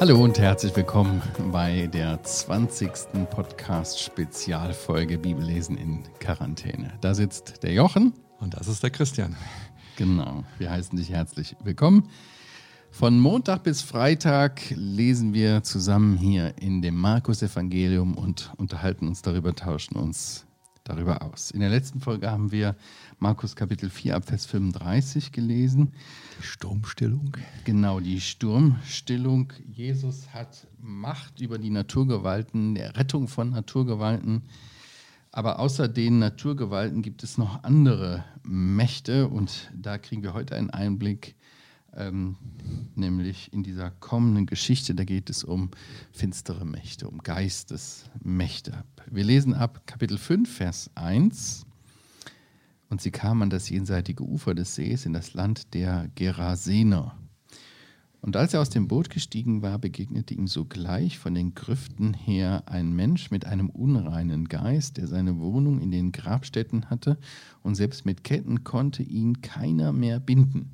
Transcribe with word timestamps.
Hallo 0.00 0.22
und 0.22 0.38
herzlich 0.38 0.76
willkommen 0.76 1.22
bei 1.50 1.86
der 1.86 2.22
20. 2.22 2.90
Podcast-Spezialfolge 3.30 5.16
Bibellesen 5.16 5.78
in 5.78 6.02
Quarantäne. 6.20 6.92
Da 7.00 7.14
sitzt 7.14 7.62
der 7.62 7.72
Jochen. 7.72 8.12
Und 8.38 8.54
das 8.54 8.68
ist 8.68 8.82
der 8.82 8.90
Christian. 8.90 9.34
Genau, 9.96 10.44
wir 10.58 10.70
heißen 10.70 10.98
dich 10.98 11.10
herzlich 11.10 11.56
willkommen. 11.64 12.10
Von 12.90 13.18
Montag 13.18 13.62
bis 13.62 13.80
Freitag 13.80 14.60
lesen 14.76 15.32
wir 15.32 15.62
zusammen 15.62 16.18
hier 16.18 16.52
in 16.60 16.82
dem 16.82 16.96
Markus-Evangelium 16.96 18.18
und 18.18 18.52
unterhalten 18.56 19.08
uns 19.08 19.22
darüber, 19.22 19.54
tauschen 19.54 19.96
uns 19.96 20.46
darüber 20.84 21.22
aus. 21.22 21.50
In 21.50 21.60
der 21.60 21.70
letzten 21.70 22.00
Folge 22.00 22.30
haben 22.30 22.52
wir 22.52 22.76
Markus 23.18 23.56
Kapitel 23.56 23.90
4 23.90 24.16
ab 24.16 24.26
Vers 24.26 24.46
35 24.46 25.32
gelesen. 25.32 25.92
Die 26.38 26.46
Sturmstillung. 26.46 27.36
Genau, 27.64 28.00
die 28.00 28.20
Sturmstillung. 28.20 29.52
Jesus 29.72 30.28
hat 30.32 30.66
Macht 30.80 31.40
über 31.40 31.58
die 31.58 31.70
Naturgewalten, 31.70 32.74
der 32.74 32.96
Rettung 32.96 33.28
von 33.28 33.50
Naturgewalten. 33.50 34.42
Aber 35.32 35.58
außer 35.58 35.88
den 35.88 36.18
Naturgewalten 36.18 37.02
gibt 37.02 37.24
es 37.24 37.38
noch 37.38 37.64
andere 37.64 38.24
Mächte 38.44 39.26
und 39.28 39.72
da 39.74 39.98
kriegen 39.98 40.22
wir 40.22 40.34
heute 40.34 40.54
einen 40.54 40.70
Einblick 40.70 41.34
ähm, 41.96 42.36
nämlich 42.94 43.52
in 43.52 43.62
dieser 43.62 43.90
kommenden 43.90 44.46
Geschichte, 44.46 44.94
da 44.94 45.04
geht 45.04 45.30
es 45.30 45.44
um 45.44 45.70
finstere 46.12 46.64
Mächte, 46.64 47.08
um 47.08 47.18
Geistesmächte. 47.18 48.84
Wir 49.10 49.24
lesen 49.24 49.54
ab 49.54 49.86
Kapitel 49.86 50.18
5, 50.18 50.50
Vers 50.50 50.90
1. 50.94 51.66
Und 52.90 53.00
sie 53.00 53.10
kamen 53.10 53.42
an 53.42 53.50
das 53.50 53.68
jenseitige 53.68 54.22
Ufer 54.22 54.54
des 54.54 54.74
Sees 54.74 55.06
in 55.06 55.12
das 55.12 55.34
Land 55.34 55.74
der 55.74 56.10
Gerasener. 56.14 57.18
Und 58.20 58.36
als 58.36 58.54
er 58.54 58.62
aus 58.62 58.70
dem 58.70 58.88
Boot 58.88 59.10
gestiegen 59.10 59.60
war, 59.60 59.78
begegnete 59.78 60.32
ihm 60.32 60.46
sogleich 60.46 61.18
von 61.18 61.34
den 61.34 61.54
Grüften 61.54 62.14
her 62.14 62.62
ein 62.66 62.94
Mensch 62.94 63.30
mit 63.30 63.44
einem 63.44 63.68
unreinen 63.68 64.48
Geist, 64.48 64.96
der 64.96 65.08
seine 65.08 65.38
Wohnung 65.40 65.80
in 65.82 65.90
den 65.90 66.10
Grabstätten 66.10 66.88
hatte, 66.88 67.18
und 67.62 67.74
selbst 67.74 68.06
mit 68.06 68.24
Ketten 68.24 68.64
konnte 68.64 69.02
ihn 69.02 69.42
keiner 69.42 69.92
mehr 69.92 70.20
binden 70.20 70.70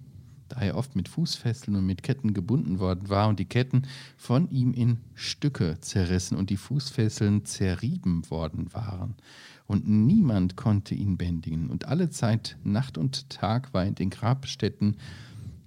da 0.51 0.61
er 0.61 0.77
oft 0.77 0.97
mit 0.97 1.09
Fußfesseln 1.09 1.77
und 1.77 1.87
mit 1.87 2.03
Ketten 2.03 2.35
gebunden 2.35 2.79
worden 2.79 3.09
war 3.09 3.29
und 3.29 3.39
die 3.39 3.47
Ketten 3.47 3.83
von 4.17 4.51
ihm 4.51 4.75
in 4.75 4.99
Stücke 5.15 5.79
zerrissen 5.81 6.37
und 6.37 6.51
die 6.51 6.57
Fußfesseln 6.57 7.45
zerrieben 7.45 8.29
worden 8.31 8.73
waren. 8.73 9.15
Und 9.67 9.89
niemand 9.89 10.57
konnte 10.57 10.97
ihn 10.97 11.17
bändigen. 11.17 11.71
Und 11.71 11.87
alle 11.87 12.11
Zeit, 12.11 12.57
Nacht 12.65 12.99
und 12.99 13.31
Tag, 13.31 13.73
war 13.73 13.87
in 13.87 13.95
den 13.95 14.11
Grabstätten 14.11 14.97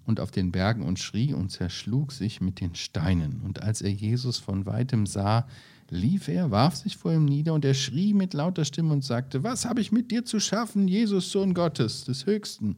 und 0.05 0.19
auf 0.19 0.31
den 0.31 0.51
Bergen 0.51 0.83
und 0.83 0.99
schrie 0.99 1.33
und 1.33 1.49
zerschlug 1.49 2.11
sich 2.11 2.41
mit 2.41 2.59
den 2.59 2.75
Steinen. 2.75 3.39
Und 3.41 3.63
als 3.63 3.81
er 3.81 3.91
Jesus 3.91 4.37
von 4.39 4.65
weitem 4.65 5.05
sah, 5.05 5.47
lief 5.89 6.27
er, 6.27 6.51
warf 6.51 6.75
sich 6.75 6.97
vor 6.97 7.13
ihm 7.13 7.23
nieder 7.25 7.53
und 7.53 7.63
er 7.63 7.73
schrie 7.73 8.13
mit 8.13 8.33
lauter 8.33 8.65
Stimme 8.65 8.91
und 8.91 9.05
sagte, 9.05 9.43
Was 9.43 9.63
habe 9.63 9.79
ich 9.79 9.93
mit 9.93 10.11
dir 10.11 10.25
zu 10.25 10.41
schaffen, 10.41 10.89
Jesus, 10.89 11.31
Sohn 11.31 11.53
Gottes, 11.53 12.03
des 12.03 12.25
Höchsten? 12.25 12.75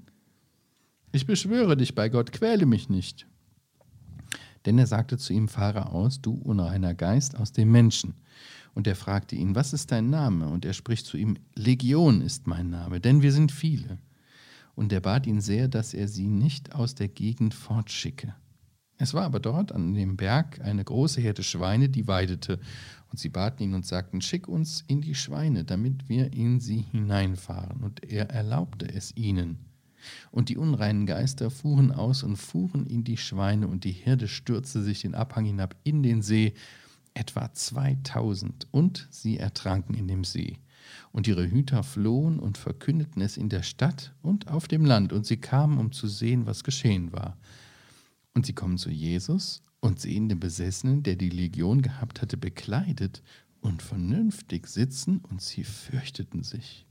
Ich 1.16 1.26
beschwöre 1.26 1.78
dich 1.78 1.96
bei 1.96 2.10
Gott, 2.10 2.34
quäle 2.34 2.66
mich 2.66 2.90
nicht. 2.90 3.26
Denn 4.66 4.78
er 4.78 4.86
sagte 4.86 5.18
zu 5.18 5.32
ihm, 5.32 5.48
fahre 5.48 5.94
aus, 5.94 6.20
du 6.20 6.34
unreiner 6.34 6.94
Geist, 6.94 7.38
aus 7.38 7.54
dem 7.54 7.72
Menschen. 7.72 8.16
Und 8.74 8.86
er 8.86 8.98
fragte 8.98 9.38
ihn, 9.38 9.56
was 9.56 9.72
ist 9.72 9.94
dein 9.94 10.10
Name? 10.10 10.50
Und 10.50 10.66
er 10.66 10.74
spricht 10.74 11.06
zu 11.06 11.16
ihm, 11.16 11.38
Legion 11.56 12.20
ist 12.20 12.48
mein 12.48 12.70
Name, 12.70 13.00
denn 13.00 13.22
wir 13.22 13.32
sind 13.32 13.54
viele. 13.54 13.98
Und 14.76 14.92
er 14.92 15.00
bat 15.00 15.26
ihn 15.26 15.40
sehr, 15.40 15.70
dass 15.70 15.94
er 15.94 16.10
sie 16.10 16.28
nicht 16.28 16.76
aus 16.76 16.96
der 16.96 17.08
Gegend 17.08 17.54
fortschicke. 17.54 18.36
Es 18.98 19.14
war 19.14 19.24
aber 19.24 19.40
dort 19.40 19.72
an 19.72 19.94
dem 19.94 20.18
Berg 20.18 20.60
eine 20.60 20.84
große 20.84 21.22
Herde 21.22 21.44
Schweine, 21.44 21.88
die 21.88 22.10
weidete. 22.10 22.60
Und 23.10 23.20
sie 23.20 23.30
baten 23.30 23.64
ihn 23.64 23.74
und 23.74 23.86
sagten, 23.86 24.20
schick 24.20 24.50
uns 24.50 24.84
in 24.88 25.00
die 25.00 25.16
Schweine, 25.16 25.64
damit 25.64 26.10
wir 26.10 26.34
in 26.34 26.60
sie 26.60 26.82
hineinfahren. 26.92 27.84
Und 27.84 28.04
er 28.04 28.32
erlaubte 28.32 28.94
es 28.94 29.16
ihnen. 29.16 29.75
Und 30.32 30.50
die 30.50 30.58
unreinen 30.58 31.06
Geister 31.06 31.50
fuhren 31.50 31.92
aus 31.92 32.24
und 32.24 32.38
fuhren 32.38 32.86
in 32.86 33.04
die 33.04 33.18
Schweine, 33.18 33.68
und 33.68 33.84
die 33.84 33.92
Herde 33.92 34.28
stürzte 34.28 34.82
sich 34.82 35.02
den 35.02 35.16
Abhang 35.16 35.46
hinab 35.46 35.76
in 35.84 36.04
den 36.04 36.22
See, 36.22 36.54
etwa 37.14 37.52
2000, 37.52 38.68
und 38.72 39.08
sie 39.10 39.38
ertranken 39.38 39.96
in 39.96 40.08
dem 40.08 40.24
See. 40.24 40.58
Und 41.12 41.28
ihre 41.28 41.50
Hüter 41.50 41.84
flohen 41.84 42.40
und 42.40 42.58
verkündeten 42.58 43.22
es 43.22 43.38
in 43.38 43.50
der 43.50 43.64
Stadt 43.64 44.14
und 44.22 44.50
auf 44.50 44.68
dem 44.68 44.86
Land, 44.86 45.14
und 45.14 45.26
sie 45.26 45.38
kamen, 45.38 45.78
um 45.78 45.92
zu 45.92 46.08
sehen, 46.08 46.46
was 46.46 46.64
geschehen 46.64 47.12
war. 47.12 47.38
Und 48.34 48.46
sie 48.46 48.54
kommen 48.54 48.78
zu 48.78 48.90
Jesus 48.90 49.64
und 49.80 50.00
sehen 50.00 50.30
den 50.30 50.40
Besessenen, 50.40 51.04
der 51.04 51.16
die 51.16 51.30
Legion 51.30 51.82
gehabt 51.82 52.22
hatte, 52.22 52.38
bekleidet 52.38 53.24
und 53.62 53.82
vernünftig 53.82 54.68
sitzen, 54.68 55.20
und 55.20 55.42
sie 55.42 55.64
fürchteten 55.64 56.44
sich. 56.44 56.85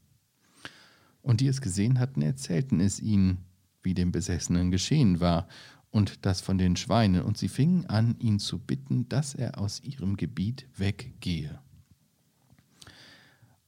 Und 1.25 1.41
die 1.41 1.47
es 1.47 1.63
gesehen 1.63 1.99
hatten, 1.99 2.21
erzählten 2.21 2.81
es 2.81 3.01
ihnen, 3.01 3.39
wie 3.83 3.95
dem 3.95 4.13
Besessenen 4.13 4.71
geschehen 4.71 5.21
war, 5.21 5.49
und 5.91 6.27
das 6.27 6.43
von 6.43 6.59
den 6.59 6.77
Schweinen, 6.77 7.23
und 7.23 7.39
sie 7.39 7.49
fingen 7.49 7.87
an, 7.87 8.17
ihn 8.19 8.39
zu 8.39 8.59
bitten, 8.59 9.09
dass 9.09 9.35
er 9.35 9.59
aus 9.59 9.81
ihrem 9.83 10.19
Gebiet 10.19 10.67
weggehe. 10.77 11.59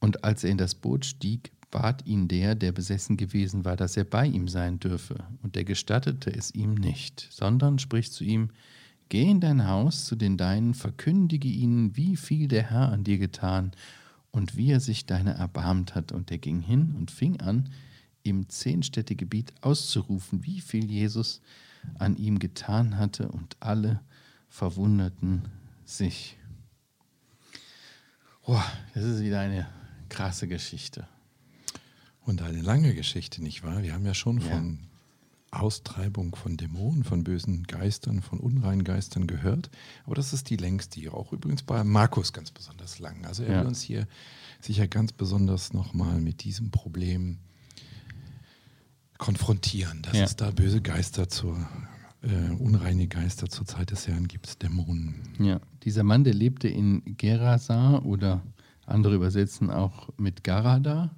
Und 0.00 0.22
als 0.22 0.44
er 0.44 0.50
in 0.50 0.58
das 0.58 0.74
Boot 0.74 1.06
stieg, 1.06 1.50
bat 1.70 2.06
ihn 2.06 2.28
der, 2.28 2.56
der 2.56 2.72
besessen 2.72 3.16
gewesen 3.16 3.64
war, 3.64 3.76
dass 3.76 3.96
er 3.96 4.04
bei 4.04 4.26
ihm 4.26 4.48
sein 4.48 4.78
dürfe, 4.78 5.24
und 5.42 5.56
er 5.56 5.64
gestattete 5.64 6.30
es 6.30 6.54
ihm 6.54 6.74
nicht, 6.74 7.26
sondern 7.30 7.78
spricht 7.78 8.12
zu 8.12 8.22
ihm, 8.22 8.50
Geh 9.08 9.30
in 9.30 9.40
dein 9.40 9.66
Haus 9.66 10.04
zu 10.04 10.14
den 10.14 10.36
Deinen, 10.36 10.74
verkündige 10.74 11.48
ihnen, 11.48 11.96
wie 11.96 12.16
viel 12.16 12.48
der 12.48 12.70
Herr 12.70 12.90
an 12.90 13.04
dir 13.04 13.16
getan, 13.16 13.70
und 14.36 14.54
wie 14.54 14.70
er 14.70 14.80
sich 14.80 15.06
deiner 15.06 15.32
erbarmt 15.32 15.94
hat. 15.94 16.12
Und 16.12 16.30
er 16.30 16.36
ging 16.36 16.60
hin 16.60 16.94
und 16.94 17.10
fing 17.10 17.40
an, 17.40 17.70
im 18.22 18.50
Zehnstädtegebiet 18.50 19.54
auszurufen, 19.62 20.44
wie 20.44 20.60
viel 20.60 20.90
Jesus 20.90 21.40
an 21.98 22.16
ihm 22.16 22.38
getan 22.38 22.98
hatte, 22.98 23.28
und 23.28 23.56
alle 23.60 24.02
verwunderten 24.50 25.48
sich. 25.86 26.36
Oh, 28.42 28.62
das 28.92 29.04
ist 29.04 29.22
wieder 29.22 29.40
eine 29.40 29.66
krasse 30.10 30.46
Geschichte. 30.46 31.08
Und 32.20 32.42
eine 32.42 32.60
lange 32.60 32.94
Geschichte, 32.94 33.42
nicht 33.42 33.62
wahr? 33.62 33.82
Wir 33.82 33.94
haben 33.94 34.04
ja 34.04 34.14
schon 34.14 34.40
ja. 34.40 34.48
von 34.48 34.80
Austreibung 35.60 36.34
von 36.34 36.56
Dämonen, 36.56 37.04
von 37.04 37.24
bösen 37.24 37.64
Geistern, 37.64 38.22
von 38.22 38.40
unreinen 38.40 38.84
Geistern 38.84 39.26
gehört. 39.26 39.70
Aber 40.04 40.14
das 40.14 40.32
ist 40.32 40.50
die 40.50 40.56
längste 40.56 41.00
hier. 41.00 41.14
Auch 41.14 41.32
übrigens 41.32 41.62
bei 41.62 41.82
Markus 41.84 42.32
ganz 42.32 42.50
besonders 42.50 42.98
lang. 42.98 43.24
Also 43.24 43.42
er 43.42 43.52
ja. 43.54 43.60
will 43.60 43.68
uns 43.68 43.82
hier 43.82 44.06
sicher 44.60 44.88
ganz 44.88 45.12
besonders 45.12 45.72
nochmal 45.72 46.20
mit 46.20 46.44
diesem 46.44 46.70
Problem 46.70 47.38
konfrontieren, 49.18 50.02
dass 50.02 50.16
ja. 50.16 50.24
es 50.24 50.36
da 50.36 50.50
böse 50.50 50.82
Geister 50.82 51.28
zur 51.28 51.56
äh, 52.22 52.52
unreine 52.58 53.06
Geister 53.06 53.48
zur 53.48 53.66
Zeit 53.66 53.90
des 53.90 54.06
Herrn 54.06 54.28
gibt, 54.28 54.62
Dämonen. 54.62 55.22
Ja, 55.38 55.60
dieser 55.84 56.02
Mann, 56.02 56.24
der 56.24 56.34
lebte 56.34 56.68
in 56.68 57.16
Gerasa 57.16 57.98
oder 58.00 58.42
andere 58.84 59.14
übersetzen 59.14 59.70
auch 59.70 60.10
mit 60.16 60.44
Garada. 60.44 61.10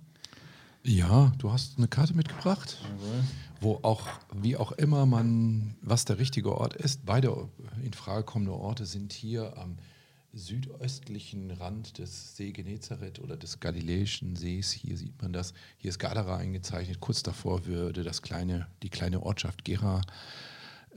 Ja, 0.84 1.32
du 1.38 1.50
hast 1.53 1.76
eine 1.76 1.88
Karte 1.88 2.15
mitgebracht. 2.15 2.78
Jawohl 2.82 3.25
wo 3.60 3.80
auch, 3.82 4.06
wie 4.34 4.56
auch 4.56 4.72
immer 4.72 5.06
man, 5.06 5.76
was 5.80 6.04
der 6.04 6.19
richtige 6.19 6.56
Ort 6.56 6.74
ist, 6.74 7.04
beide 7.04 7.48
in 7.82 7.92
Frage 7.92 8.24
kommende 8.24 8.52
Orte 8.52 8.86
sind 8.86 9.12
hier 9.12 9.56
am 9.58 9.76
südöstlichen 10.32 11.50
Rand 11.50 11.98
des 11.98 12.36
See 12.36 12.52
Genezareth 12.52 13.19
oder 13.19 13.36
des 13.36 13.60
Galiläischen 13.60 14.36
Sees. 14.36 14.70
Hier 14.70 14.96
sieht 14.96 15.20
man 15.20 15.32
das. 15.32 15.54
Hier 15.78 15.88
ist 15.88 15.98
Gadara 15.98 16.36
eingezeichnet. 16.36 17.00
Kurz 17.00 17.22
davor 17.22 17.66
würde 17.66 18.04
das 18.04 18.22
kleine, 18.22 18.69
die 18.82 18.91
kleine 18.91 19.22
Ortschaft 19.22 19.64
Gera 19.64 20.02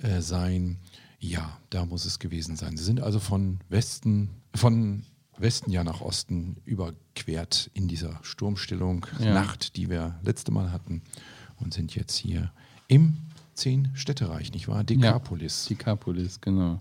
äh, 0.01 0.21
sein. 0.21 0.79
Ja, 1.19 1.57
da 1.69 1.85
muss 1.85 2.05
es 2.05 2.19
gewesen 2.19 2.55
sein. 2.55 2.77
Sie 2.77 2.83
sind 2.83 3.01
also 3.01 3.19
von 3.19 3.59
Westen, 3.69 4.29
von 4.53 5.05
Westen 5.37 5.71
ja 5.71 5.83
nach 5.83 6.01
Osten 6.01 6.57
überquert 6.65 7.71
in 7.73 7.87
dieser 7.87 8.19
Sturmstellung 8.23 9.05
ja. 9.19 9.33
Nacht, 9.33 9.77
die 9.77 9.89
wir 9.89 10.19
letzte 10.23 10.51
Mal 10.51 10.71
hatten 10.71 11.01
und 11.61 11.73
sind 11.73 11.95
jetzt 11.95 12.15
hier 12.15 12.51
im 12.87 13.17
Zehn-Städtereich, 13.53 14.51
nicht 14.53 14.67
wahr? 14.67 14.83
Dekapolis. 14.83 15.69
Ja, 15.69 15.75
Dekapolis, 15.75 16.41
genau. 16.41 16.79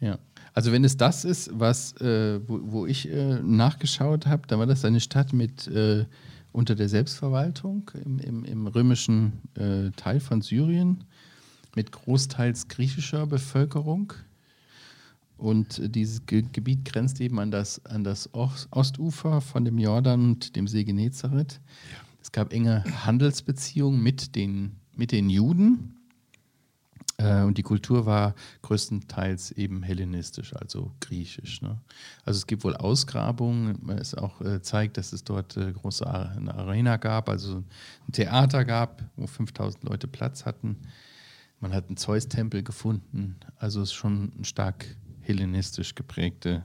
Ja. 0.00 0.18
Also 0.52 0.70
wenn 0.70 0.84
es 0.84 0.96
das 0.96 1.24
ist, 1.24 1.50
was, 1.52 1.92
äh, 2.00 2.40
wo, 2.46 2.60
wo, 2.62 2.86
ich 2.86 3.08
äh, 3.10 3.40
nachgeschaut 3.42 4.26
habe, 4.26 4.46
dann 4.46 4.58
war 4.58 4.66
das 4.66 4.84
eine 4.84 5.00
Stadt 5.00 5.32
mit 5.32 5.66
äh, 5.66 6.04
unter 6.52 6.76
der 6.76 6.88
Selbstverwaltung 6.88 7.90
im, 8.04 8.18
im, 8.20 8.44
im 8.44 8.66
römischen 8.68 9.40
äh, 9.54 9.90
Teil 9.96 10.20
von 10.20 10.42
Syrien 10.42 11.04
mit 11.74 11.90
großteils 11.90 12.68
griechischer 12.68 13.26
Bevölkerung. 13.26 14.12
Und 15.36 15.80
dieses 15.96 16.24
Ge 16.26 16.44
Gebiet 16.52 16.84
grenzt 16.84 17.20
eben 17.20 17.40
an 17.40 17.50
das, 17.50 17.84
an 17.86 18.04
das 18.04 18.30
Ostufer 18.32 19.40
von 19.40 19.64
dem 19.64 19.78
Jordan 19.78 20.24
und 20.30 20.54
dem 20.54 20.68
See 20.68 20.84
Genezareth. 20.84 21.60
Ja. 21.90 22.03
Es 22.24 22.32
gab 22.32 22.54
enge 22.54 22.82
Handelsbeziehungen 23.04 24.02
mit 24.02 24.34
den, 24.34 24.76
mit 24.96 25.12
den 25.12 25.28
Juden. 25.28 25.94
Äh, 27.18 27.42
und 27.42 27.58
die 27.58 27.62
Kultur 27.62 28.06
war 28.06 28.34
größtenteils 28.62 29.52
eben 29.52 29.82
hellenistisch, 29.82 30.56
also 30.56 30.90
griechisch. 31.00 31.60
Ne? 31.60 31.78
Also 32.24 32.38
es 32.38 32.46
gibt 32.46 32.64
wohl 32.64 32.76
Ausgrabungen, 32.76 33.90
es 33.90 34.14
auch 34.14 34.40
äh, 34.40 34.62
zeigt, 34.62 34.96
dass 34.96 35.12
es 35.12 35.22
dort 35.22 35.58
äh, 35.58 35.70
große 35.70 36.06
eine 36.06 36.54
Arena 36.54 36.96
gab, 36.96 37.28
also 37.28 37.62
ein 38.08 38.12
Theater 38.12 38.64
gab, 38.64 39.02
wo 39.16 39.26
5000 39.26 39.84
Leute 39.84 40.08
Platz 40.08 40.46
hatten. 40.46 40.78
Man 41.60 41.74
hat 41.74 41.88
einen 41.88 41.98
Zeus-Tempel 41.98 42.62
gefunden, 42.62 43.36
also 43.58 43.82
es 43.82 43.90
ist 43.90 43.94
schon 43.94 44.32
ein 44.38 44.44
stark 44.44 44.86
hellenistisch 45.26 45.94
geprägte 45.94 46.64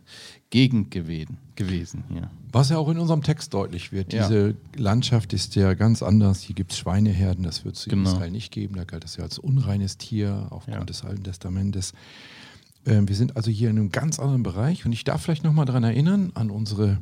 Gegend 0.50 0.91
gewesen, 0.91 1.38
gewesen 1.56 2.03
hier. 2.09 2.29
Was 2.51 2.69
ja 2.69 2.77
auch 2.77 2.89
in 2.89 2.97
unserem 2.97 3.21
Text 3.21 3.53
deutlich 3.53 3.91
wird, 3.91 4.11
diese 4.11 4.50
ja. 4.50 4.53
Landschaft 4.75 5.33
ist 5.33 5.56
ja 5.56 5.73
ganz 5.73 6.01
anders. 6.01 6.41
Hier 6.41 6.56
gibt 6.56 6.71
es 6.71 6.79
Schweineherden, 6.79 7.44
das 7.44 7.65
wird 7.65 7.75
es 7.75 7.85
in 7.85 7.91
genau. 7.91 8.11
Israel 8.11 8.31
nicht 8.31 8.51
geben. 8.51 8.75
Da 8.75 8.83
galt 8.83 9.03
das 9.03 9.17
ja 9.17 9.23
als 9.23 9.39
unreines 9.39 9.97
Tier 9.97 10.47
aufgrund 10.50 10.77
ja. 10.77 10.83
des 10.83 11.03
Alten 11.03 11.23
Testamentes. 11.23 11.94
Ähm, 12.85 13.07
wir 13.07 13.15
sind 13.15 13.35
also 13.35 13.51
hier 13.51 13.69
in 13.69 13.77
einem 13.77 13.91
ganz 13.91 14.19
anderen 14.19 14.44
Bereich 14.44 14.85
und 14.85 14.91
ich 14.91 15.03
darf 15.03 15.21
vielleicht 15.21 15.44
nochmal 15.44 15.65
daran 15.65 15.83
erinnern, 15.83 16.31
an 16.33 16.50
unsere 16.50 17.01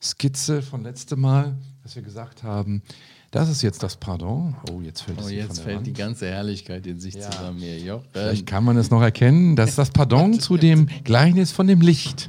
Skizze 0.00 0.62
von 0.62 0.82
letztem 0.82 1.20
Mal, 1.20 1.56
dass 1.82 1.94
wir 1.94 2.02
gesagt 2.02 2.42
haben, 2.42 2.82
das 3.32 3.48
ist 3.48 3.62
jetzt 3.62 3.82
das 3.82 3.96
Pardon. 3.96 4.54
Oh, 4.70 4.82
jetzt 4.82 5.00
fällt, 5.00 5.18
oh, 5.22 5.28
jetzt 5.28 5.62
fällt 5.62 5.86
die 5.86 5.94
ganze 5.94 6.26
Herrlichkeit 6.26 6.86
in 6.86 7.00
sich 7.00 7.14
ja. 7.14 7.30
zusammen 7.30 7.58
hier. 7.58 7.78
Jochen. 7.78 8.06
Vielleicht 8.12 8.46
kann 8.46 8.62
man 8.62 8.76
es 8.76 8.90
noch 8.90 9.00
erkennen. 9.00 9.56
Das 9.56 9.70
ist 9.70 9.78
das 9.78 9.90
Pardon 9.90 10.34
zu 10.40 10.58
dem 10.58 10.86
Gleichnis 11.02 11.50
von 11.50 11.66
dem 11.66 11.80
Licht. 11.80 12.28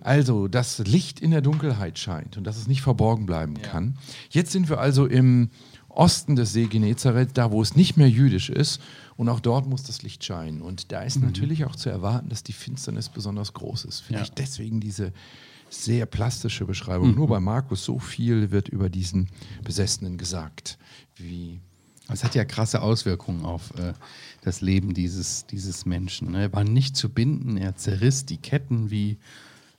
Also, 0.00 0.46
dass 0.46 0.78
Licht 0.78 1.18
in 1.18 1.32
der 1.32 1.40
Dunkelheit 1.40 1.98
scheint 1.98 2.36
und 2.36 2.44
dass 2.44 2.56
es 2.56 2.68
nicht 2.68 2.82
verborgen 2.82 3.26
bleiben 3.26 3.56
ja. 3.56 3.68
kann. 3.68 3.98
Jetzt 4.30 4.52
sind 4.52 4.68
wir 4.68 4.78
also 4.78 5.06
im 5.06 5.50
Osten 5.88 6.36
des 6.36 6.52
See 6.52 6.66
Genezareth, 6.66 7.30
da 7.34 7.50
wo 7.50 7.60
es 7.60 7.74
nicht 7.74 7.96
mehr 7.96 8.08
jüdisch 8.08 8.48
ist. 8.48 8.80
Und 9.16 9.28
auch 9.28 9.40
dort 9.40 9.66
muss 9.66 9.82
das 9.82 10.02
Licht 10.02 10.22
scheinen. 10.22 10.62
Und 10.62 10.92
da 10.92 11.02
ist 11.02 11.16
mhm. 11.16 11.26
natürlich 11.26 11.64
auch 11.64 11.74
zu 11.74 11.90
erwarten, 11.90 12.28
dass 12.28 12.44
die 12.44 12.52
Finsternis 12.52 13.08
besonders 13.08 13.54
groß 13.54 13.86
ist. 13.86 14.00
Vielleicht 14.02 14.38
ja. 14.38 14.44
deswegen 14.44 14.78
diese 14.78 15.12
sehr 15.70 16.06
plastische 16.06 16.64
Beschreibung. 16.64 17.10
Mhm. 17.10 17.14
Nur 17.16 17.28
bei 17.28 17.40
Markus 17.40 17.84
so 17.84 17.98
viel 17.98 18.50
wird 18.50 18.68
über 18.68 18.88
diesen 18.88 19.28
Besessenen 19.62 20.18
gesagt. 20.18 20.78
Wie 21.16 21.60
es 22.10 22.24
hat 22.24 22.34
ja 22.34 22.44
krasse 22.44 22.80
Auswirkungen 22.80 23.44
auf 23.44 23.74
äh, 23.78 23.92
das 24.40 24.60
Leben 24.62 24.94
dieses, 24.94 25.46
dieses 25.46 25.84
Menschen. 25.84 26.32
Ne? 26.32 26.42
Er 26.42 26.52
war 26.52 26.64
nicht 26.64 26.96
zu 26.96 27.10
binden, 27.10 27.56
er 27.58 27.76
zerriss 27.76 28.24
die 28.24 28.38
Ketten 28.38 28.90
wie, 28.90 29.18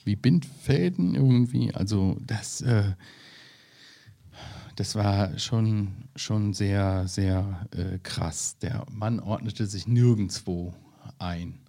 wie 0.04 0.14
Bindfäden 0.14 1.16
irgendwie. 1.16 1.74
Also 1.74 2.16
das, 2.24 2.60
äh, 2.60 2.92
das 4.76 4.94
war 4.94 5.38
schon, 5.38 6.08
schon 6.14 6.54
sehr, 6.54 7.08
sehr 7.08 7.66
äh, 7.72 7.98
krass. 7.98 8.56
Der 8.62 8.86
Mann 8.92 9.18
ordnete 9.18 9.66
sich 9.66 9.88
nirgendwo 9.88 10.72
ein. 11.18 11.59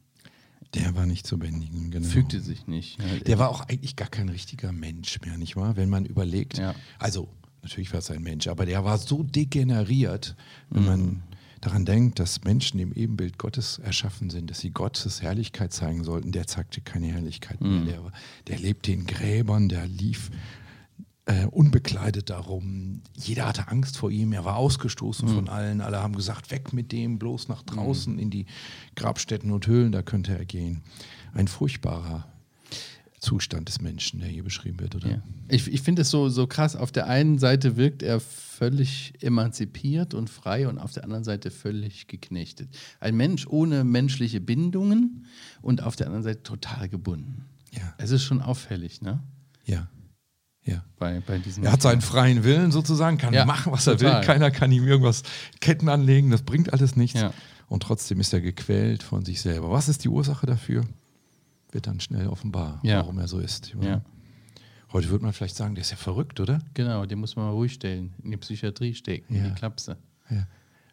Der 0.73 0.95
war 0.95 1.06
nicht 1.06 1.27
zu 1.27 1.38
bändigen, 1.38 1.91
genau. 1.91 2.07
Fügte 2.07 2.39
sich 2.39 2.68
nicht. 2.68 3.00
Ja, 3.00 3.19
der 3.19 3.39
war 3.39 3.50
auch 3.50 3.68
eigentlich 3.68 3.95
gar 3.95 4.07
kein 4.07 4.29
richtiger 4.29 4.71
Mensch 4.71 5.19
mehr, 5.25 5.38
nicht 5.38 5.56
wahr? 5.56 5.75
Wenn 5.75 5.89
man 5.89 6.06
überlegt. 6.06 6.57
Ja. 6.57 6.75
Also, 6.97 7.27
natürlich 7.62 7.91
war 7.91 8.00
es 8.00 8.09
ein 8.09 8.23
Mensch, 8.23 8.47
aber 8.47 8.65
der 8.65 8.85
war 8.85 8.97
so 8.97 9.23
degeneriert, 9.23 10.35
wenn 10.69 10.83
mhm. 10.83 10.88
man 10.88 11.23
daran 11.62 11.85
denkt, 11.85 12.19
dass 12.19 12.44
Menschen 12.44 12.79
im 12.79 12.91
Ebenbild 12.91 13.38
Gottes 13.38 13.77
erschaffen 13.79 14.29
sind, 14.29 14.50
dass 14.50 14.59
sie 14.59 14.71
Gottes 14.71 15.21
Herrlichkeit 15.21 15.71
zeigen 15.71 16.03
sollten, 16.03 16.31
der 16.31 16.47
zeigte 16.47 16.81
keine 16.81 17.07
Herrlichkeit 17.07 17.62
mehr. 17.62 17.81
Mhm. 17.81 17.85
Der, 17.85 18.01
der 18.47 18.59
lebte 18.59 18.91
in 18.91 19.06
Gräbern, 19.06 19.69
der 19.69 19.85
lief 19.88 20.31
äh, 21.31 21.45
unbekleidet 21.45 22.30
darum. 22.30 23.01
Jeder 23.16 23.48
hatte 23.48 23.69
Angst 23.69 23.98
vor 23.98 24.12
ihm, 24.12 24.33
er 24.33 24.44
war 24.44 24.57
ausgestoßen 24.57 25.30
mhm. 25.30 25.36
von 25.36 25.50
allen. 25.50 25.81
Alle 25.81 26.01
haben 26.01 26.16
gesagt, 26.16 26.51
weg 26.51 26.74
mit 26.74 26.92
dem, 26.92 27.19
bloß 27.19 27.48
nach 27.48 27.63
draußen 27.63 28.13
mhm. 28.13 28.19
in 28.19 28.30
die 28.30 28.45
Grabstätten 28.95 29.51
und 29.51 29.66
Höhlen, 29.68 29.92
da 29.92 30.01
könnte 30.01 30.38
er 30.38 30.45
gehen. 30.45 30.81
Ein 31.33 31.48
furchtbarer 31.48 32.28
Zustand 33.19 33.69
des 33.69 33.81
Menschen, 33.81 34.19
der 34.19 34.30
hier 34.30 34.44
beschrieben 34.44 34.80
wird, 34.80 34.95
oder? 34.95 35.10
Ja. 35.10 35.24
Ich, 35.48 35.72
ich 35.72 35.81
finde 35.81 36.01
es 36.01 36.10
so, 36.10 36.28
so 36.30 36.48
krass. 36.48 36.75
Auf 36.75 36.92
der 36.92 37.07
einen 37.07 37.38
Seite 37.38 37.77
wirkt 37.77 38.01
er 38.04 38.19
völlig 38.19 39.13
emanzipiert 39.22 40.13
und 40.13 40.30
frei 40.30 40.68
und 40.68 40.80
auf 40.80 40.92
der 40.92 41.04
anderen 41.04 41.24
Seite 41.24 41.51
völlig 41.51 42.07
geknechtet. 42.07 42.69
Ein 43.00 43.16
Mensch 43.16 43.48
ohne 43.48 43.84
menschliche 43.84 44.42
Bindungen 44.42 45.27
und 45.62 45.84
auf 45.84 45.95
der 45.95 46.07
anderen 46.07 46.24
Seite 46.24 46.44
total 46.44 46.89
gebunden. 46.89 47.45
Ja. 47.72 47.94
Es 47.98 48.12
ist 48.12 48.24
schon 48.24 48.42
auffällig, 48.42 49.01
ne? 49.01 49.22
Ja. 49.66 49.88
Ja. 50.63 50.84
Bei, 51.00 51.19
bei 51.22 51.40
diesem 51.40 51.63
er 51.63 51.72
hat 51.72 51.81
seinen 51.81 52.02
freien 52.02 52.44
Willen 52.44 52.72
sozusagen, 52.72 53.18
kann 53.18 53.34
ja, 53.34 53.46
machen, 53.46 53.72
was 53.72 53.88
er 53.88 53.98
total. 53.98 54.19
will. 54.19 54.25
Keiner 54.28 54.52
kann 54.52 54.72
ihm 54.72 54.88
irgendwas 54.88 55.24
Ketten 55.60 55.90
anlegen, 55.90 56.30
das 56.30 56.44
bringt 56.44 56.72
alles 56.74 56.96
nichts. 56.96 57.19
Ja. 57.19 57.34
Und 57.68 57.84
trotzdem 57.84 58.19
ist 58.19 58.34
er 58.34 58.42
gequält 58.42 59.02
von 59.02 59.25
sich 59.25 59.42
selber. 59.42 59.72
Was 59.72 59.90
ist 59.90 60.04
die 60.04 60.10
Ursache 60.10 60.46
dafür? 60.46 60.84
Wird 61.72 61.88
dann 61.88 62.00
schnell 62.00 62.28
offenbar, 62.28 62.80
ja. 62.84 62.98
warum 62.98 63.18
er 63.18 63.28
so 63.28 63.40
ist. 63.40 63.74
Heute 64.92 65.10
würde 65.10 65.24
man 65.24 65.34
vielleicht 65.34 65.56
sagen, 65.56 65.74
der 65.74 65.84
ist 65.84 65.92
ja 65.92 65.98
verrückt, 65.98 66.42
oder? 66.42 66.60
Genau, 66.74 67.06
den 67.06 67.19
muss 67.19 67.38
man 67.38 67.46
mal 67.46 67.52
ruhig 67.52 67.74
stellen, 67.74 68.13
in 68.24 68.31
die 68.31 68.38
Psychiatrie 68.38 68.94
stecken, 68.94 69.34
in 69.34 69.44
die 69.46 69.52
Klapse. 69.52 69.98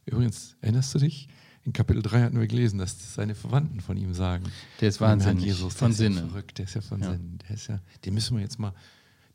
Übrigens, 0.07 0.57
erinnerst 0.61 0.95
du 0.95 1.01
dich? 1.01 1.29
In 1.65 1.73
Kapitel 1.73 2.01
3 2.01 2.23
hatten 2.23 2.41
wir 2.41 2.47
gelesen, 2.47 2.79
dass 2.79 3.15
seine 3.15 3.35
Verwandten 3.35 3.81
von 3.81 3.97
ihm 3.99 4.15
sagen. 4.15 4.45
Der 4.81 4.89
ist 4.89 5.01
wahnsinnig. 5.03 5.45
Jesus, 5.45 5.75
von 5.75 5.93
Sinne. 5.93 6.21
Ja 6.21 6.27
verrückt, 6.29 6.57
der 6.57 6.65
ist 6.65 6.75
ja 6.75 6.81
von 6.81 7.03
Sinn. 7.03 7.39
Der 7.47 7.57
ist 7.57 7.67
ja, 7.67 7.81
den 8.05 8.15
müssen 8.15 8.37
wir 8.37 8.43
jetzt 8.43 8.59
mal 8.59 8.73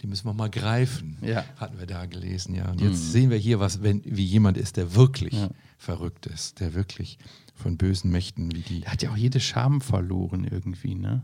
die 0.04 0.08
müssen 0.08 0.26
wir 0.28 0.34
mal 0.34 0.50
greifen, 0.50 1.18
ja. 1.22 1.46
hatten 1.56 1.80
wir 1.80 1.88
da 1.88 2.06
gelesen. 2.06 2.54
Ja. 2.54 2.70
Und 2.70 2.82
jetzt 2.82 3.06
mhm. 3.06 3.12
sehen 3.12 3.30
wir 3.30 3.38
hier, 3.38 3.62
was, 3.62 3.82
wenn, 3.82 4.04
wie 4.04 4.26
jemand 4.26 4.58
ist, 4.58 4.76
der 4.76 4.96
wirklich 4.96 5.34
ja. 5.34 5.50
verrückt 5.78 6.26
ist, 6.26 6.60
der 6.60 6.74
wirklich 6.74 7.18
von 7.56 7.78
bösen 7.78 8.12
Mächten 8.12 8.54
wie 8.54 8.62
die. 8.62 8.82
Der 8.82 8.92
hat 8.92 9.02
ja 9.02 9.12
auch 9.12 9.18
jede 9.18 9.40
Scham 9.40 9.80
verloren 9.80 10.44
irgendwie, 10.44 10.96
ne? 10.96 11.24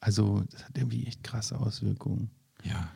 Also, 0.00 0.42
das 0.50 0.64
hat 0.64 0.76
irgendwie 0.76 1.06
echt 1.06 1.22
krasse 1.22 1.58
Auswirkungen. 1.60 2.30
Ja. 2.64 2.90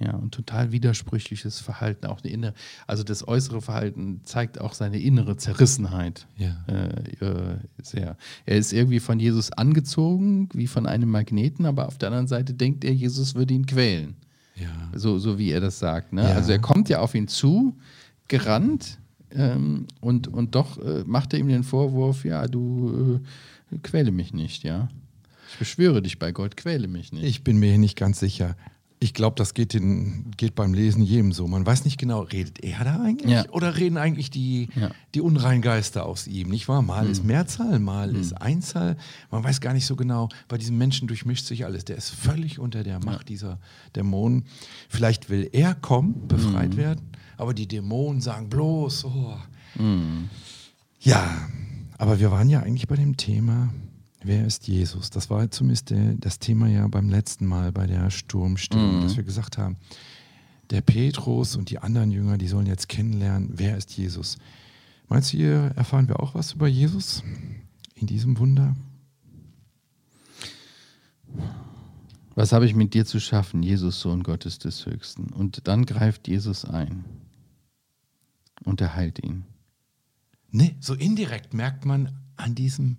Ja, 0.00 0.12
und 0.12 0.32
total 0.32 0.70
widersprüchliches 0.70 1.58
Verhalten, 1.58 2.06
auch 2.06 2.22
eine 2.22 2.30
innere, 2.32 2.54
also 2.86 3.02
das 3.02 3.26
äußere 3.26 3.60
Verhalten 3.60 4.20
zeigt 4.22 4.60
auch 4.60 4.72
seine 4.72 5.00
innere 5.00 5.36
Zerrissenheit 5.36 6.28
ja. 6.36 6.64
äh, 6.68 7.24
äh 7.24 7.58
sehr. 7.82 8.16
Er 8.46 8.58
ist 8.58 8.72
irgendwie 8.72 9.00
von 9.00 9.18
Jesus 9.18 9.50
angezogen, 9.50 10.50
wie 10.52 10.68
von 10.68 10.86
einem 10.86 11.10
Magneten, 11.10 11.66
aber 11.66 11.88
auf 11.88 11.98
der 11.98 12.10
anderen 12.10 12.28
Seite 12.28 12.54
denkt 12.54 12.84
er, 12.84 12.92
Jesus 12.92 13.34
würde 13.34 13.54
ihn 13.54 13.66
quälen. 13.66 14.14
Ja. 14.60 14.98
So, 14.98 15.18
so 15.18 15.38
wie 15.38 15.50
er 15.50 15.60
das 15.60 15.78
sagt. 15.78 16.12
Ne? 16.12 16.22
Ja. 16.22 16.34
Also 16.34 16.52
er 16.52 16.58
kommt 16.58 16.88
ja 16.88 17.00
auf 17.00 17.14
ihn 17.14 17.28
zu, 17.28 17.76
gerannt 18.28 18.98
ähm, 19.30 19.86
und, 20.00 20.28
und 20.28 20.54
doch 20.54 20.78
äh, 20.78 21.04
macht 21.06 21.32
er 21.32 21.38
ihm 21.38 21.48
den 21.48 21.64
Vorwurf, 21.64 22.24
ja, 22.24 22.46
du 22.46 23.20
äh, 23.72 23.78
quäle 23.82 24.10
mich 24.10 24.32
nicht, 24.32 24.64
ja. 24.64 24.88
Ich 25.50 25.58
beschwöre 25.58 26.02
dich 26.02 26.18
bei 26.18 26.32
Gott, 26.32 26.56
quäle 26.56 26.88
mich 26.88 27.12
nicht. 27.12 27.24
Ich 27.24 27.42
bin 27.42 27.58
mir 27.58 27.70
hier 27.70 27.78
nicht 27.78 27.96
ganz 27.96 28.20
sicher 28.20 28.56
ich 29.00 29.14
glaube, 29.14 29.36
das 29.36 29.54
geht, 29.54 29.74
in, 29.74 30.32
geht, 30.36 30.54
beim 30.54 30.74
Lesen 30.74 31.02
jedem 31.02 31.32
so. 31.32 31.46
Man 31.46 31.64
weiß 31.64 31.84
nicht 31.84 31.98
genau, 31.98 32.20
redet 32.20 32.64
er 32.64 32.84
da 32.84 33.00
eigentlich 33.00 33.30
ja. 33.30 33.48
oder 33.50 33.76
reden 33.76 33.96
eigentlich 33.96 34.30
die, 34.30 34.68
ja. 34.74 34.90
die 35.14 35.20
unreinen 35.20 35.62
Geister 35.62 36.04
aus 36.04 36.26
ihm, 36.26 36.48
nicht 36.48 36.68
wahr? 36.68 36.82
Mal 36.82 37.04
mhm. 37.04 37.12
ist 37.12 37.24
Mehrzahl, 37.24 37.78
mal 37.78 38.12
mhm. 38.12 38.20
ist 38.20 38.32
Einzahl. 38.32 38.96
Man 39.30 39.44
weiß 39.44 39.60
gar 39.60 39.72
nicht 39.72 39.86
so 39.86 39.94
genau. 39.94 40.28
Bei 40.48 40.58
diesem 40.58 40.78
Menschen 40.78 41.06
durchmischt 41.06 41.46
sich 41.46 41.64
alles. 41.64 41.84
Der 41.84 41.96
ist 41.96 42.10
völlig 42.10 42.58
unter 42.58 42.82
der 42.82 42.98
Macht 42.98 43.20
ja. 43.20 43.34
dieser 43.34 43.58
Dämonen. 43.94 44.44
Vielleicht 44.88 45.30
will 45.30 45.48
er 45.52 45.74
kommen, 45.74 46.26
befreit 46.26 46.70
mhm. 46.70 46.76
werden, 46.76 47.10
aber 47.36 47.54
die 47.54 47.68
Dämonen 47.68 48.20
sagen 48.20 48.48
bloß, 48.48 49.04
oh. 49.04 49.36
Mhm. 49.76 50.28
Ja, 51.00 51.48
aber 51.98 52.18
wir 52.18 52.32
waren 52.32 52.48
ja 52.48 52.60
eigentlich 52.60 52.88
bei 52.88 52.96
dem 52.96 53.16
Thema 53.16 53.68
Wer 54.22 54.46
ist 54.46 54.66
Jesus? 54.66 55.10
Das 55.10 55.30
war 55.30 55.50
zumindest 55.50 55.94
das 56.18 56.38
Thema 56.38 56.68
ja 56.68 56.86
beim 56.88 57.08
letzten 57.08 57.46
Mal 57.46 57.70
bei 57.70 57.86
der 57.86 58.10
Sturmstimmung, 58.10 58.98
mhm. 58.98 59.02
dass 59.02 59.16
wir 59.16 59.24
gesagt 59.24 59.58
haben, 59.58 59.76
der 60.70 60.80
Petrus 60.80 61.56
und 61.56 61.70
die 61.70 61.78
anderen 61.78 62.10
Jünger, 62.10 62.36
die 62.36 62.48
sollen 62.48 62.66
jetzt 62.66 62.88
kennenlernen, 62.88 63.50
wer 63.54 63.76
ist 63.76 63.96
Jesus. 63.96 64.36
Meinst 65.08 65.32
du, 65.32 65.38
hier 65.38 65.72
erfahren 65.76 66.08
wir 66.08 66.20
auch 66.20 66.34
was 66.34 66.52
über 66.52 66.66
Jesus 66.66 67.22
in 67.94 68.06
diesem 68.06 68.38
Wunder? 68.38 68.76
Was 72.34 72.52
habe 72.52 72.66
ich 72.66 72.74
mit 72.74 72.94
dir 72.94 73.06
zu 73.06 73.18
schaffen, 73.18 73.62
Jesus, 73.62 74.00
Sohn 74.00 74.22
Gottes 74.22 74.58
des 74.58 74.84
Höchsten? 74.84 75.32
Und 75.32 75.66
dann 75.66 75.86
greift 75.86 76.28
Jesus 76.28 76.64
ein 76.64 77.04
und 78.64 78.80
er 78.80 78.94
heilt 78.94 79.24
ihn. 79.24 79.44
Nee, 80.50 80.76
so 80.80 80.94
indirekt 80.94 81.54
merkt 81.54 81.84
man 81.84 82.18
an 82.36 82.54
diesem 82.54 82.96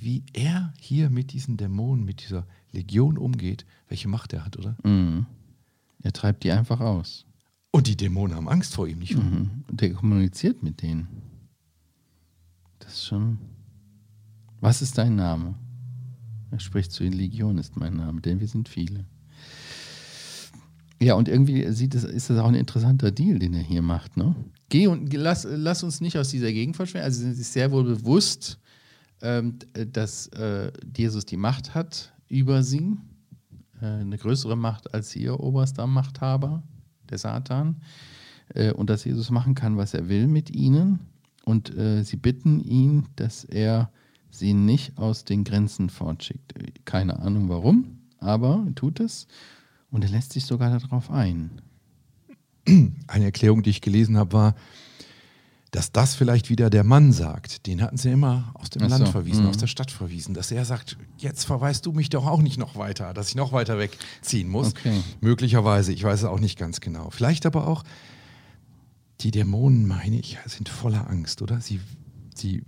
wie 0.00 0.24
er 0.32 0.72
hier 0.78 1.10
mit 1.10 1.32
diesen 1.32 1.56
Dämonen, 1.56 2.04
mit 2.04 2.22
dieser 2.22 2.46
Legion 2.72 3.18
umgeht, 3.18 3.66
welche 3.88 4.08
Macht 4.08 4.32
er 4.32 4.44
hat, 4.44 4.56
oder? 4.56 4.76
Mhm. 4.84 5.26
Er 6.02 6.12
treibt 6.12 6.44
die 6.44 6.52
einfach 6.52 6.80
aus. 6.80 7.26
Und 7.70 7.86
die 7.86 7.96
Dämonen 7.96 8.36
haben 8.36 8.48
Angst 8.48 8.74
vor 8.74 8.88
ihm, 8.88 8.98
nicht 8.98 9.16
wahr? 9.16 9.24
Mhm. 9.24 9.64
Und 9.68 9.80
der 9.80 9.92
kommuniziert 9.92 10.62
mit 10.62 10.82
denen. 10.82 11.08
Das 12.78 12.94
ist 12.94 13.06
schon. 13.06 13.38
Was 14.60 14.82
ist 14.82 14.98
dein 14.98 15.16
Name? 15.16 15.54
Er 16.50 16.60
spricht 16.60 16.90
zu 16.92 17.04
ihnen, 17.04 17.12
Legion 17.12 17.58
ist 17.58 17.76
mein 17.76 17.94
Name, 17.94 18.20
denn 18.20 18.40
wir 18.40 18.48
sind 18.48 18.68
viele. 18.68 19.04
Ja, 21.02 21.14
und 21.14 21.28
irgendwie 21.28 21.70
sieht 21.72 21.94
es, 21.94 22.04
ist 22.04 22.28
das 22.28 22.38
auch 22.38 22.48
ein 22.48 22.54
interessanter 22.54 23.10
Deal, 23.10 23.38
den 23.38 23.54
er 23.54 23.62
hier 23.62 23.80
macht. 23.80 24.16
Ne? 24.16 24.34
Geh 24.68 24.86
und 24.86 25.12
lass, 25.14 25.46
lass 25.48 25.82
uns 25.82 26.00
nicht 26.00 26.18
aus 26.18 26.28
dieser 26.28 26.52
Gegend 26.52 26.76
verschwinden. 26.76 27.06
Also 27.06 27.22
sind 27.22 27.34
sich 27.34 27.46
sehr 27.46 27.70
wohl 27.70 27.84
bewusst, 27.84 28.58
ähm, 29.22 29.58
dass 29.92 30.28
äh, 30.28 30.72
Jesus 30.96 31.26
die 31.26 31.36
Macht 31.36 31.74
hat 31.74 32.12
über 32.28 32.62
sie, 32.62 32.96
äh, 33.80 33.86
eine 33.86 34.18
größere 34.18 34.56
Macht 34.56 34.94
als 34.94 35.14
ihr 35.16 35.38
oberster 35.40 35.86
Machthaber, 35.86 36.62
der 37.08 37.18
Satan, 37.18 37.76
äh, 38.54 38.72
und 38.72 38.90
dass 38.90 39.04
Jesus 39.04 39.30
machen 39.30 39.54
kann, 39.54 39.76
was 39.76 39.94
er 39.94 40.08
will 40.08 40.26
mit 40.26 40.54
ihnen. 40.54 41.00
Und 41.44 41.76
äh, 41.76 42.02
sie 42.02 42.16
bitten 42.16 42.60
ihn, 42.60 43.06
dass 43.16 43.44
er 43.44 43.90
sie 44.30 44.54
nicht 44.54 44.98
aus 44.98 45.24
den 45.24 45.44
Grenzen 45.44 45.90
fortschickt. 45.90 46.54
Keine 46.84 47.18
Ahnung 47.18 47.48
warum, 47.48 47.98
aber 48.18 48.64
er 48.66 48.74
tut 48.74 49.00
es 49.00 49.26
und 49.90 50.04
er 50.04 50.10
lässt 50.10 50.32
sich 50.32 50.44
sogar 50.44 50.78
darauf 50.78 51.10
ein. 51.10 51.60
Eine 53.06 53.24
Erklärung, 53.24 53.62
die 53.62 53.70
ich 53.70 53.80
gelesen 53.80 54.16
habe, 54.16 54.32
war, 54.32 54.54
dass 55.70 55.92
das 55.92 56.14
vielleicht 56.14 56.50
wieder 56.50 56.68
der 56.68 56.82
Mann 56.84 57.12
sagt. 57.12 57.66
Den 57.66 57.80
hatten 57.80 57.96
sie 57.96 58.10
immer 58.10 58.50
aus 58.54 58.70
dem 58.70 58.82
Ach 58.82 58.88
Land 58.88 59.06
so, 59.06 59.12
verwiesen, 59.12 59.44
mhm. 59.44 59.50
aus 59.50 59.56
der 59.56 59.68
Stadt 59.68 59.90
verwiesen, 59.90 60.34
dass 60.34 60.50
er 60.50 60.64
sagt, 60.64 60.96
jetzt 61.18 61.44
verweist 61.44 61.86
du 61.86 61.92
mich 61.92 62.08
doch 62.08 62.26
auch 62.26 62.42
nicht 62.42 62.58
noch 62.58 62.76
weiter, 62.76 63.14
dass 63.14 63.28
ich 63.28 63.36
noch 63.36 63.52
weiter 63.52 63.78
wegziehen 63.78 64.48
muss. 64.48 64.68
Okay. 64.68 65.00
Möglicherweise, 65.20 65.92
ich 65.92 66.02
weiß 66.02 66.20
es 66.20 66.24
auch 66.24 66.40
nicht 66.40 66.58
ganz 66.58 66.80
genau. 66.80 67.10
Vielleicht 67.10 67.46
aber 67.46 67.68
auch, 67.68 67.84
die 69.20 69.30
Dämonen, 69.30 69.86
meine 69.86 70.18
ich, 70.18 70.38
sind 70.46 70.68
voller 70.68 71.08
Angst, 71.08 71.42
oder? 71.42 71.60
Sie, 71.60 71.80
sie, 72.34 72.64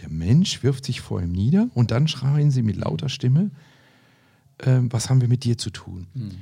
der 0.00 0.10
Mensch 0.10 0.62
wirft 0.62 0.84
sich 0.84 1.00
vor 1.00 1.22
ihm 1.22 1.32
nieder 1.32 1.68
und 1.74 1.90
dann 1.90 2.08
schreien 2.08 2.50
sie 2.50 2.62
mit 2.62 2.76
lauter 2.76 3.08
Stimme, 3.08 3.50
ähm, 4.58 4.92
was 4.92 5.08
haben 5.08 5.20
wir 5.20 5.28
mit 5.28 5.44
dir 5.44 5.56
zu 5.56 5.70
tun? 5.70 6.06
Hm. 6.14 6.32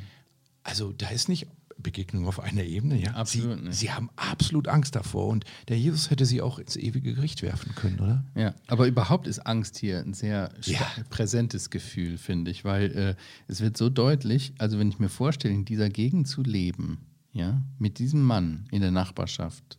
Also 0.63 0.93
da 0.93 1.09
ist 1.09 1.29
nicht 1.29 1.47
Begegnung 1.81 2.27
auf 2.27 2.41
einer 2.41 2.63
Ebene, 2.65 3.01
ja. 3.01 3.13
Absolut 3.13 3.59
sie, 3.59 3.65
nicht. 3.65 3.75
sie 3.79 3.91
haben 3.93 4.11
absolut 4.17 4.69
Angst 4.69 4.95
davor 4.97 5.29
und 5.29 5.45
der 5.69 5.79
Jesus 5.79 6.11
hätte 6.11 6.27
sie 6.27 6.41
auch 6.43 6.59
ins 6.59 6.77
ewige 6.77 7.15
Gericht 7.15 7.43
werfen 7.43 7.75
können, 7.75 7.99
oder? 8.01 8.25
Ja, 8.35 8.55
aber 8.69 8.87
überhaupt 8.87 9.27
ist 9.27 9.41
Angst 9.41 9.79
hier 9.79 10.01
ein 10.01 10.15
sehr 10.15 10.53
Ja. 10.65 10.81
präsentes 11.11 11.71
Gefühl, 11.71 12.19
finde 12.19 12.51
ich, 12.51 12.65
weil 12.65 12.91
äh, 12.97 13.15
es 13.49 13.61
wird 13.61 13.77
so 13.77 13.89
deutlich, 13.91 14.53
also 14.59 14.79
wenn 14.79 14.89
ich 14.89 14.99
mir 14.99 15.09
vorstelle, 15.09 15.55
in 15.55 15.65
dieser 15.65 15.89
Gegend 15.89 16.29
zu 16.29 16.43
leben, 16.43 16.99
ja, 17.33 17.63
mit 17.79 17.99
diesem 17.99 18.23
Mann 18.23 18.67
in 18.71 18.81
der 18.81 18.91
Nachbarschaft, 18.91 19.79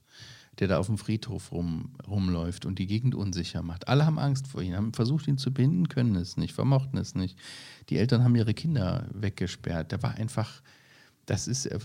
der 0.59 0.67
da 0.67 0.77
auf 0.77 0.87
dem 0.87 0.97
Friedhof 0.97 1.51
rum, 1.51 1.91
rumläuft 2.07 2.65
und 2.65 2.77
die 2.77 2.85
Gegend 2.85 3.15
unsicher 3.15 3.63
macht. 3.63 3.87
Alle 3.87 4.05
haben 4.05 4.19
Angst 4.19 4.47
vor 4.47 4.61
ihm, 4.61 4.75
haben 4.75 4.93
versucht, 4.93 5.27
ihn 5.27 5.37
zu 5.37 5.51
binden, 5.51 5.87
können 5.89 6.15
es 6.15 6.37
nicht, 6.37 6.53
vermochten 6.53 6.99
es 6.99 7.15
nicht. 7.15 7.37
Die 7.89 7.97
Eltern 7.97 8.23
haben 8.23 8.35
ihre 8.35 8.53
Kinder 8.53 9.07
weggesperrt. 9.13 9.91
Der 9.91 10.03
war 10.03 10.15
einfach, 10.15 10.61
das 11.25 11.47
ist 11.47 11.65
äh, 11.65 11.79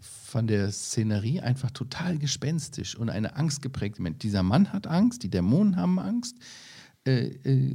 von 0.00 0.46
der 0.46 0.70
Szenerie 0.70 1.40
einfach 1.40 1.70
total 1.70 2.18
gespenstisch 2.18 2.96
und 2.96 3.08
eine 3.08 3.36
angstgeprägte 3.36 4.02
Mensch. 4.02 4.18
Dieser 4.18 4.42
Mann 4.42 4.72
hat 4.72 4.86
Angst, 4.86 5.22
die 5.22 5.30
Dämonen 5.30 5.76
haben 5.76 5.98
Angst, 5.98 6.36
äh, 7.06 7.28
äh, 7.28 7.74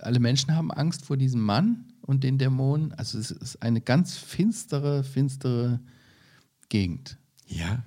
alle 0.00 0.20
Menschen 0.20 0.54
haben 0.54 0.70
Angst 0.70 1.04
vor 1.04 1.16
diesem 1.16 1.40
Mann 1.40 1.92
und 2.02 2.22
den 2.22 2.38
Dämonen. 2.38 2.92
Also 2.92 3.18
es 3.18 3.30
ist 3.30 3.62
eine 3.62 3.80
ganz 3.80 4.16
finstere, 4.16 5.02
finstere 5.02 5.80
Gegend. 6.68 7.18
Ja. 7.46 7.82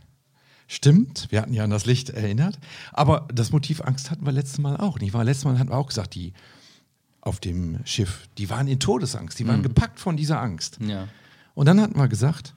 Stimmt, 0.67 1.27
wir 1.31 1.41
hatten 1.41 1.53
ja 1.53 1.63
an 1.63 1.69
das 1.69 1.85
Licht 1.85 2.09
erinnert. 2.09 2.57
Aber 2.93 3.27
das 3.33 3.51
Motiv 3.51 3.81
Angst 3.81 4.11
hatten 4.11 4.25
wir 4.25 4.31
letztes 4.31 4.57
Mal 4.57 4.77
auch 4.77 4.99
nicht 4.99 5.13
wahr? 5.13 5.23
Letztes 5.23 5.45
Mal 5.45 5.59
hatten 5.59 5.69
wir 5.69 5.77
auch 5.77 5.87
gesagt, 5.87 6.15
die 6.15 6.33
auf 7.21 7.39
dem 7.39 7.79
Schiff, 7.85 8.27
die 8.37 8.49
waren 8.49 8.67
in 8.67 8.79
Todesangst, 8.79 9.37
die 9.37 9.47
waren 9.47 9.61
gepackt 9.63 9.99
von 9.99 10.17
dieser 10.17 10.41
Angst. 10.41 10.79
Ja. 10.81 11.07
Und 11.53 11.65
dann 11.65 11.81
hatten 11.81 11.97
wir 11.97 12.07
gesagt, 12.07 12.55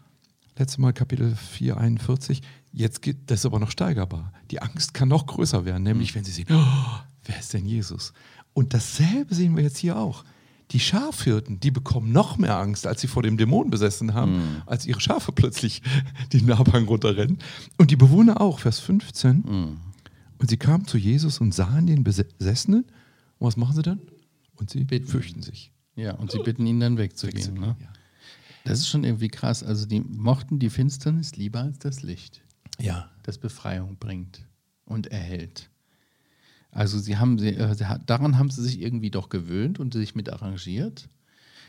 letztes 0.56 0.78
Mal 0.78 0.92
Kapitel 0.92 1.34
4, 1.34 1.76
41, 1.76 2.42
jetzt 2.72 3.02
geht 3.02 3.30
das 3.30 3.44
aber 3.46 3.58
noch 3.58 3.70
steigerbar. 3.70 4.32
Die 4.50 4.62
Angst 4.62 4.94
kann 4.94 5.08
noch 5.08 5.26
größer 5.26 5.64
werden, 5.64 5.82
nämlich 5.82 6.14
wenn 6.14 6.24
sie 6.24 6.32
sehen, 6.32 6.46
oh, 6.50 7.00
wer 7.24 7.38
ist 7.38 7.52
denn 7.52 7.66
Jesus? 7.66 8.12
Und 8.52 8.72
dasselbe 8.74 9.34
sehen 9.34 9.56
wir 9.56 9.62
jetzt 9.62 9.78
hier 9.78 9.98
auch. 9.98 10.24
Die 10.70 10.80
Schafhirten, 10.80 11.60
die 11.60 11.70
bekommen 11.70 12.10
noch 12.12 12.38
mehr 12.38 12.56
Angst, 12.56 12.86
als 12.86 13.00
sie 13.00 13.06
vor 13.06 13.22
dem 13.22 13.36
Dämon 13.36 13.68
besessen 13.68 14.14
haben, 14.14 14.62
als 14.66 14.86
ihre 14.86 15.00
Schafe 15.00 15.30
plötzlich 15.32 15.82
den 16.32 16.50
Abhang 16.50 16.86
runterrennen. 16.86 17.38
Und 17.76 17.90
die 17.90 17.96
Bewohner 17.96 18.40
auch, 18.40 18.60
Vers 18.60 18.78
15. 18.80 19.42
Und 20.38 20.50
sie 20.50 20.56
kamen 20.56 20.86
zu 20.86 20.96
Jesus 20.96 21.38
und 21.40 21.52
sahen 21.54 21.86
den 21.86 22.02
Besessenen. 22.02 22.84
Und 23.38 23.46
was 23.46 23.56
machen 23.56 23.76
sie 23.76 23.82
dann? 23.82 24.00
Und 24.56 24.70
sie 24.70 24.84
Bitten. 24.84 25.06
fürchten 25.06 25.42
sich. 25.42 25.70
Ja, 25.96 26.14
und 26.14 26.30
sie 26.30 26.38
bitten 26.38 26.64
ihn 26.66 26.80
dann 26.80 26.96
wegzugehen. 26.96 27.54
Ne? 27.54 27.76
Ja. 27.78 27.86
Das 28.64 28.78
ist 28.80 28.88
schon 28.88 29.04
irgendwie 29.04 29.28
krass. 29.28 29.62
Also 29.62 29.86
die 29.86 30.00
mochten 30.00 30.58
die 30.58 30.70
Finsternis 30.70 31.36
lieber 31.36 31.60
als 31.60 31.78
das 31.78 32.02
Licht, 32.02 32.42
ja. 32.80 33.10
das 33.22 33.38
Befreiung 33.38 33.96
bringt 33.98 34.46
und 34.86 35.06
erhält. 35.08 35.70
Also 36.70 36.98
sie 36.98 37.18
haben 37.18 37.38
sie, 37.38 37.50
äh, 37.50 37.76
daran 38.06 38.36
haben 38.36 38.50
sie 38.50 38.62
sich 38.62 38.80
irgendwie 38.80 39.10
doch 39.10 39.28
gewöhnt 39.28 39.78
und 39.78 39.94
sich 39.94 40.14
mit 40.14 40.30
arrangiert. 40.30 41.08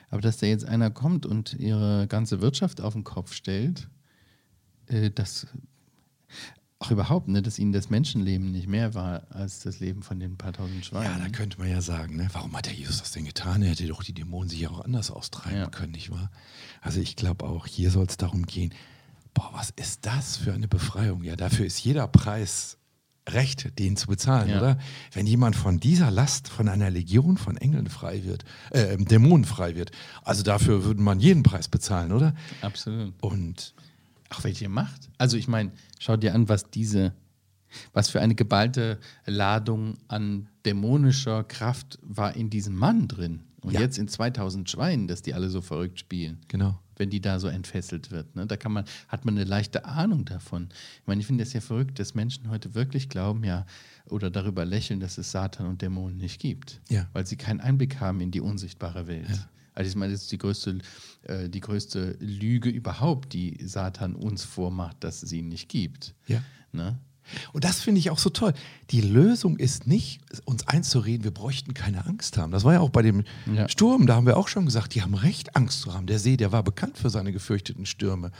Aber 0.09 0.21
dass 0.21 0.37
da 0.37 0.47
jetzt 0.47 0.65
einer 0.65 0.89
kommt 0.89 1.25
und 1.25 1.53
ihre 1.53 2.07
ganze 2.07 2.41
Wirtschaft 2.41 2.81
auf 2.81 2.93
den 2.93 3.03
Kopf 3.03 3.33
stellt, 3.33 3.87
äh, 4.87 5.11
das 5.11 5.47
auch 6.79 6.91
überhaupt, 6.91 7.27
ne, 7.29 7.41
dass 7.41 7.57
ihnen 7.57 7.71
das 7.71 7.89
Menschenleben 7.89 8.51
nicht 8.51 8.67
mehr 8.67 8.93
war 8.93 9.23
als 9.29 9.59
das 9.59 9.79
Leben 9.79 10.03
von 10.03 10.19
den 10.19 10.37
paar 10.37 10.51
tausend 10.53 10.77
Ja, 10.77 10.83
Schweinen. 10.83 11.19
da 11.23 11.29
könnte 11.29 11.57
man 11.57 11.69
ja 11.69 11.81
sagen, 11.81 12.17
ne? 12.17 12.27
warum 12.33 12.55
hat 12.55 12.65
der 12.65 12.73
Jesus 12.73 12.99
das 12.99 13.11
denn 13.11 13.25
getan? 13.25 13.61
Er 13.61 13.69
hätte 13.69 13.87
doch 13.87 14.03
die 14.03 14.13
Dämonen 14.13 14.49
sich 14.49 14.59
ja 14.61 14.69
auch 14.69 14.83
anders 14.83 15.09
austreiben 15.09 15.57
Ja. 15.59 15.67
können, 15.69 15.93
nicht 15.93 16.11
wahr? 16.11 16.29
Also 16.81 16.99
ich 16.99 17.15
glaube 17.15 17.45
auch, 17.45 17.65
hier 17.65 17.91
soll 17.91 18.05
es 18.07 18.17
darum 18.17 18.45
gehen, 18.45 18.73
boah, 19.33 19.49
was 19.53 19.69
ist 19.71 20.05
das 20.05 20.35
für 20.37 20.53
eine 20.53 20.67
Befreiung? 20.67 21.23
Ja, 21.23 21.35
dafür 21.37 21.65
ist 21.65 21.81
jeder 21.83 22.07
Preis 22.09 22.77
recht, 23.27 23.79
den 23.79 23.95
zu 23.97 24.07
bezahlen, 24.07 24.49
Ja. 24.49 24.57
oder? 24.57 24.77
Wenn 25.13 25.25
jemand 25.25 25.55
von 25.55 25.79
dieser 25.79 26.11
Last, 26.11 26.49
von 26.49 26.67
einer 26.67 26.91
Legion 26.91 27.37
von 27.37 27.55
Engeln 27.57 27.87
frei 27.87 28.23
wird, 28.25 28.43
äh, 28.71 28.97
Dämonen 28.97 29.45
frei 29.45 29.75
wird, 29.75 29.91
also 30.23 30.43
dafür 30.43 30.83
würde 30.83 31.01
man 31.01 31.19
jeden 31.21 31.41
Preis 31.41 31.67
bezahlen, 31.69 32.11
oder? 32.11 32.35
Absolut. 32.61 33.13
Und 33.23 33.73
Ach, 34.29 34.43
welche 34.43 34.69
Macht? 34.69 35.09
Also 35.17 35.37
ich 35.37 35.47
meine, 35.47 35.71
schau 35.99 36.17
dir 36.17 36.33
an, 36.33 36.49
was 36.49 36.69
diese, 36.69 37.13
was 37.93 38.09
für 38.09 38.21
eine 38.21 38.35
geballte 38.35 38.99
Ladung 39.25 39.95
an 40.07 40.49
dämonischer 40.65 41.43
Kraft 41.43 41.99
war 42.01 42.35
in 42.35 42.49
diesem 42.49 42.75
Mann 42.75 43.07
drin. 43.07 43.41
Und 43.61 43.73
Ja. 43.73 43.79
jetzt 43.81 43.97
in 43.97 44.07
2000 44.07 44.69
Schweinen, 44.69 45.07
dass 45.07 45.21
die 45.23 45.33
alle 45.33 45.49
so 45.49 45.61
verrückt 45.61 45.99
spielen. 45.99 46.39
genau. 46.47 46.79
Wenn 46.97 47.09
die 47.09 47.19
da 47.19 47.39
so 47.41 47.49
entfesselt 47.49 48.09
wird. 48.09 48.37
Ne? 48.37 48.47
Da 48.47 48.55
kann 48.55 48.71
man, 48.71 48.85
hat 49.09 49.25
man 49.25 49.35
eine 49.35 49.43
leichte 49.43 49.83
Ahnung 49.83 50.23
davon. 50.23 50.69
Ich 51.01 51.07
meine, 51.07 51.19
ich 51.19 51.27
finde 51.27 51.43
es 51.43 51.51
ja 51.51 51.59
verrückt, 51.59 51.99
dass 51.99 52.15
Menschen 52.15 52.49
heute 52.49 52.73
wirklich 52.73 53.09
glauben, 53.09 53.43
ja, 53.43 53.65
oder 54.09 54.31
darüber 54.31 54.63
lächeln, 54.63 55.01
dass 55.01 55.17
es 55.17 55.29
Satan 55.29 55.65
und 55.67 55.81
Dämonen 55.81 56.15
nicht 56.15 56.39
gibt. 56.39 56.79
Ja. 56.87 57.09
Weil 57.11 57.25
sie 57.27 57.35
keinen 57.35 57.59
Einblick 57.59 57.99
haben 57.99 58.21
in 58.21 58.31
die 58.31 58.39
unsichtbare 58.39 59.07
Welt. 59.07 59.27
Also 59.75 59.89
ich 59.89 59.95
meine, 59.95 60.13
das 60.13 60.23
ist 60.23 60.31
die 60.31 60.37
größte, 60.37 60.79
äh, 61.23 61.49
die 61.49 61.59
größte 61.59 62.15
Lüge 62.19 62.69
überhaupt, 62.69 63.33
die 63.33 63.57
Satan 63.65 64.15
uns 64.15 64.43
vormacht, 64.43 65.03
dass 65.03 65.21
es 65.21 65.31
ihn 65.31 65.49
nicht 65.49 65.69
gibt. 65.69 66.15
Ja. 66.27 66.41
Ne? 66.71 66.97
Und 67.53 67.63
das 67.63 67.81
finde 67.81 67.99
ich 67.99 68.09
auch 68.09 68.19
so 68.19 68.29
toll. 68.29 68.53
Die 68.91 69.01
Lösung 69.01 69.57
ist 69.57 69.87
nicht, 69.87 70.21
uns 70.45 70.67
einzureden, 70.67 71.23
wir 71.23 71.31
bräuchten 71.31 71.73
keine 71.73 72.05
Angst 72.05 72.37
haben. 72.37 72.51
Das 72.51 72.63
war 72.63 72.73
ja 72.73 72.79
auch 72.79 72.89
bei 72.91 73.01
dem 73.01 73.23
Ja. 73.53 73.67
Sturm, 73.67 74.05
da 74.07 74.15
haben 74.15 74.27
wir 74.27 74.37
auch 74.37 74.47
schon 74.47 74.65
gesagt, 74.65 74.95
die 74.95 75.01
haben 75.01 75.15
Recht, 75.15 75.55
Angst 75.55 75.81
zu 75.81 75.93
haben. 75.93 76.05
Der 76.05 76.19
See, 76.19 76.37
der 76.37 76.51
war 76.51 76.63
bekannt 76.63 76.97
für 76.97 77.09
seine 77.09 77.31
gefürchteten 77.31 77.85
Stürme. 77.85 78.31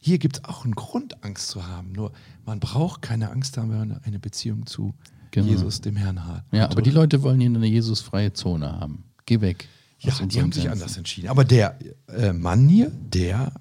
Hier 0.00 0.18
gibt 0.18 0.36
es 0.38 0.44
auch 0.44 0.64
einen 0.64 0.74
Grund, 0.76 1.24
Angst 1.24 1.48
zu 1.48 1.66
haben. 1.66 1.92
Nur 1.92 2.12
man 2.46 2.60
braucht 2.60 3.02
keine 3.02 3.30
Angst 3.30 3.58
haben, 3.58 3.70
wenn 3.70 3.88
man 3.88 4.00
eine 4.04 4.18
Beziehung 4.18 4.66
zu 4.66 4.94
Genau. 5.30 5.46
Jesus, 5.48 5.80
dem 5.82 5.96
Herrn, 5.96 6.24
hat. 6.24 6.44
Ja, 6.52 6.70
aber 6.70 6.80
die 6.80 6.90
Leute 6.90 7.22
wollen 7.22 7.38
hier 7.40 7.50
eine 7.50 7.66
Jesusfreie 7.66 8.32
Zone 8.32 8.72
haben. 8.72 9.04
Geh 9.26 9.40
weg. 9.42 9.68
Ja, 10.00 10.14
die 10.14 10.22
unserem 10.22 10.42
haben 10.44 10.52
sich 10.52 10.70
anders 10.70 10.96
entschieden. 10.96 11.28
Aber 11.28 11.44
der 11.44 11.78
äh, 12.08 12.32
Mann 12.32 12.68
hier, 12.68 12.90
der, 12.90 13.52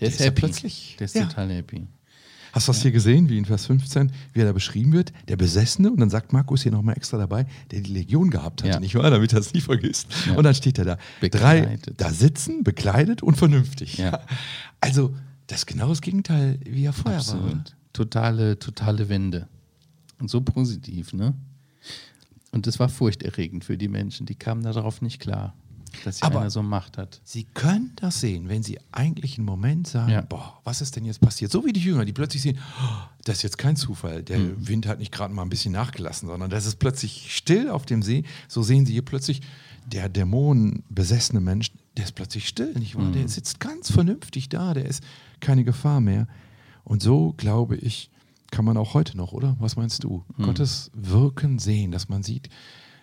Der 0.00 0.08
ist 0.08 0.20
ja 0.20 0.26
happy. 0.26 0.40
plötzlich. 0.40 0.96
Der 0.98 1.04
ist 1.06 1.14
ja. 1.14 1.24
total 1.26 1.50
happy. 1.50 1.86
Hast 2.52 2.66
du 2.66 2.72
das 2.72 2.80
hier 2.82 2.92
gesehen, 2.92 3.28
wie 3.28 3.36
in 3.36 3.44
Vers 3.44 3.66
15, 3.66 4.10
wie 4.32 4.40
er 4.40 4.46
da 4.46 4.52
beschrieben 4.52 4.92
wird? 4.92 5.12
Der 5.28 5.36
Besessene, 5.36 5.90
und 5.90 6.00
dann 6.00 6.08
sagt 6.08 6.32
Markus 6.32 6.62
hier 6.62 6.72
nochmal 6.72 6.96
extra 6.96 7.18
dabei, 7.18 7.46
der 7.70 7.82
die 7.82 7.92
Legion 7.92 8.30
gehabt 8.30 8.62
hatte, 8.62 8.72
Ja. 8.72 8.80
nicht 8.80 8.94
wahr? 8.94 9.10
Damit 9.10 9.34
er 9.34 9.40
es 9.40 9.52
nie 9.52 9.60
vergisst. 9.60 10.06
Ja. 10.26 10.34
Und 10.34 10.44
dann 10.44 10.54
steht 10.54 10.78
er 10.78 10.84
da. 10.86 10.94
Drei 11.20 11.60
Bekleidet. 11.60 12.00
da 12.00 12.10
sitzen, 12.10 12.64
bekleidet 12.64 13.22
und 13.22 13.36
vernünftig. 13.36 13.98
Ja. 13.98 14.20
Also, 14.80 15.14
das 15.48 15.60
ist 15.60 15.66
genau 15.66 15.88
das 15.88 16.00
Gegenteil, 16.00 16.58
wie 16.64 16.84
er 16.84 16.92
vorher 16.92 17.18
war. 17.20 17.34
Absolut. 17.34 17.76
Totale, 17.92 18.58
totale 18.60 19.08
Wende. 19.08 19.48
Und 20.20 20.30
so 20.30 20.40
positiv, 20.40 21.12
ne? 21.12 21.34
Und 22.52 22.66
das 22.66 22.78
war 22.78 22.88
furchterregend 22.88 23.64
für 23.64 23.76
die 23.76 23.88
Menschen. 23.88 24.24
Die 24.26 24.34
kamen 24.36 24.62
darauf 24.62 25.02
nicht 25.02 25.20
klar, 25.20 25.54
dass 26.04 26.18
hier 26.18 26.24
Aber- 26.26 26.50
so 26.50 26.62
Macht 26.62 26.98
hat. 26.98 27.20
Sie 27.24 27.44
können 27.44 27.92
das 27.96 28.20
sehen, 28.20 28.48
wenn 28.48 28.62
Sie 28.62 28.78
eigentlich 28.92 29.38
einen 29.38 29.46
Moment 29.46 29.86
sagen, 29.86 30.10
Ja. 30.12 30.20
boah, 30.22 30.60
was 30.64 30.80
ist 30.80 30.96
denn 30.96 31.04
jetzt 31.04 31.20
passiert? 31.20 31.50
So 31.52 31.64
wie 31.64 31.72
die 31.72 31.80
Jünger, 31.80 32.04
die 32.04 32.12
plötzlich 32.12 32.42
sehen, 32.42 32.58
oh, 32.82 33.08
das 33.24 33.38
ist 33.38 33.42
jetzt 33.42 33.58
kein 33.58 33.76
Zufall, 33.76 34.22
der 34.22 34.38
Mhm. 34.38 34.68
Wind 34.68 34.86
hat 34.86 34.98
nicht 34.98 35.12
gerade 35.12 35.32
mal 35.34 35.42
ein 35.42 35.48
bisschen 35.50 35.72
nachgelassen, 35.72 36.28
sondern 36.28 36.50
das 36.50 36.66
ist 36.66 36.76
plötzlich 36.78 37.34
still 37.34 37.70
auf 37.70 37.86
dem 37.86 38.02
See. 38.02 38.24
So 38.48 38.62
sehen 38.62 38.86
Sie 38.86 38.92
hier 38.92 39.04
plötzlich, 39.04 39.40
der 39.86 40.08
dämonenbesessene 40.08 41.40
Mensch, 41.40 41.72
der 41.96 42.04
ist 42.04 42.14
plötzlich 42.14 42.46
still, 42.48 42.72
nicht 42.74 42.94
wahr? 42.96 43.04
Mhm. 43.04 43.12
Der 43.14 43.28
sitzt 43.28 43.60
ganz 43.60 43.90
vernünftig 43.90 44.48
da, 44.48 44.74
der 44.74 44.84
ist 44.86 45.02
keine 45.40 45.64
Gefahr 45.64 46.00
mehr. 46.00 46.26
Und 46.84 47.02
so, 47.02 47.34
glaube 47.36 47.76
ich, 47.76 48.10
kann 48.50 48.64
man 48.64 48.76
auch 48.78 48.94
heute 48.94 49.16
noch, 49.16 49.32
oder? 49.32 49.56
Was 49.60 49.76
meinst 49.76 50.04
du? 50.04 50.24
Mhm. 50.36 50.44
Gottes 50.44 50.90
Wirken 50.94 51.58
sehen, 51.58 51.90
dass 51.90 52.08
man 52.08 52.22
sieht, 52.22 52.48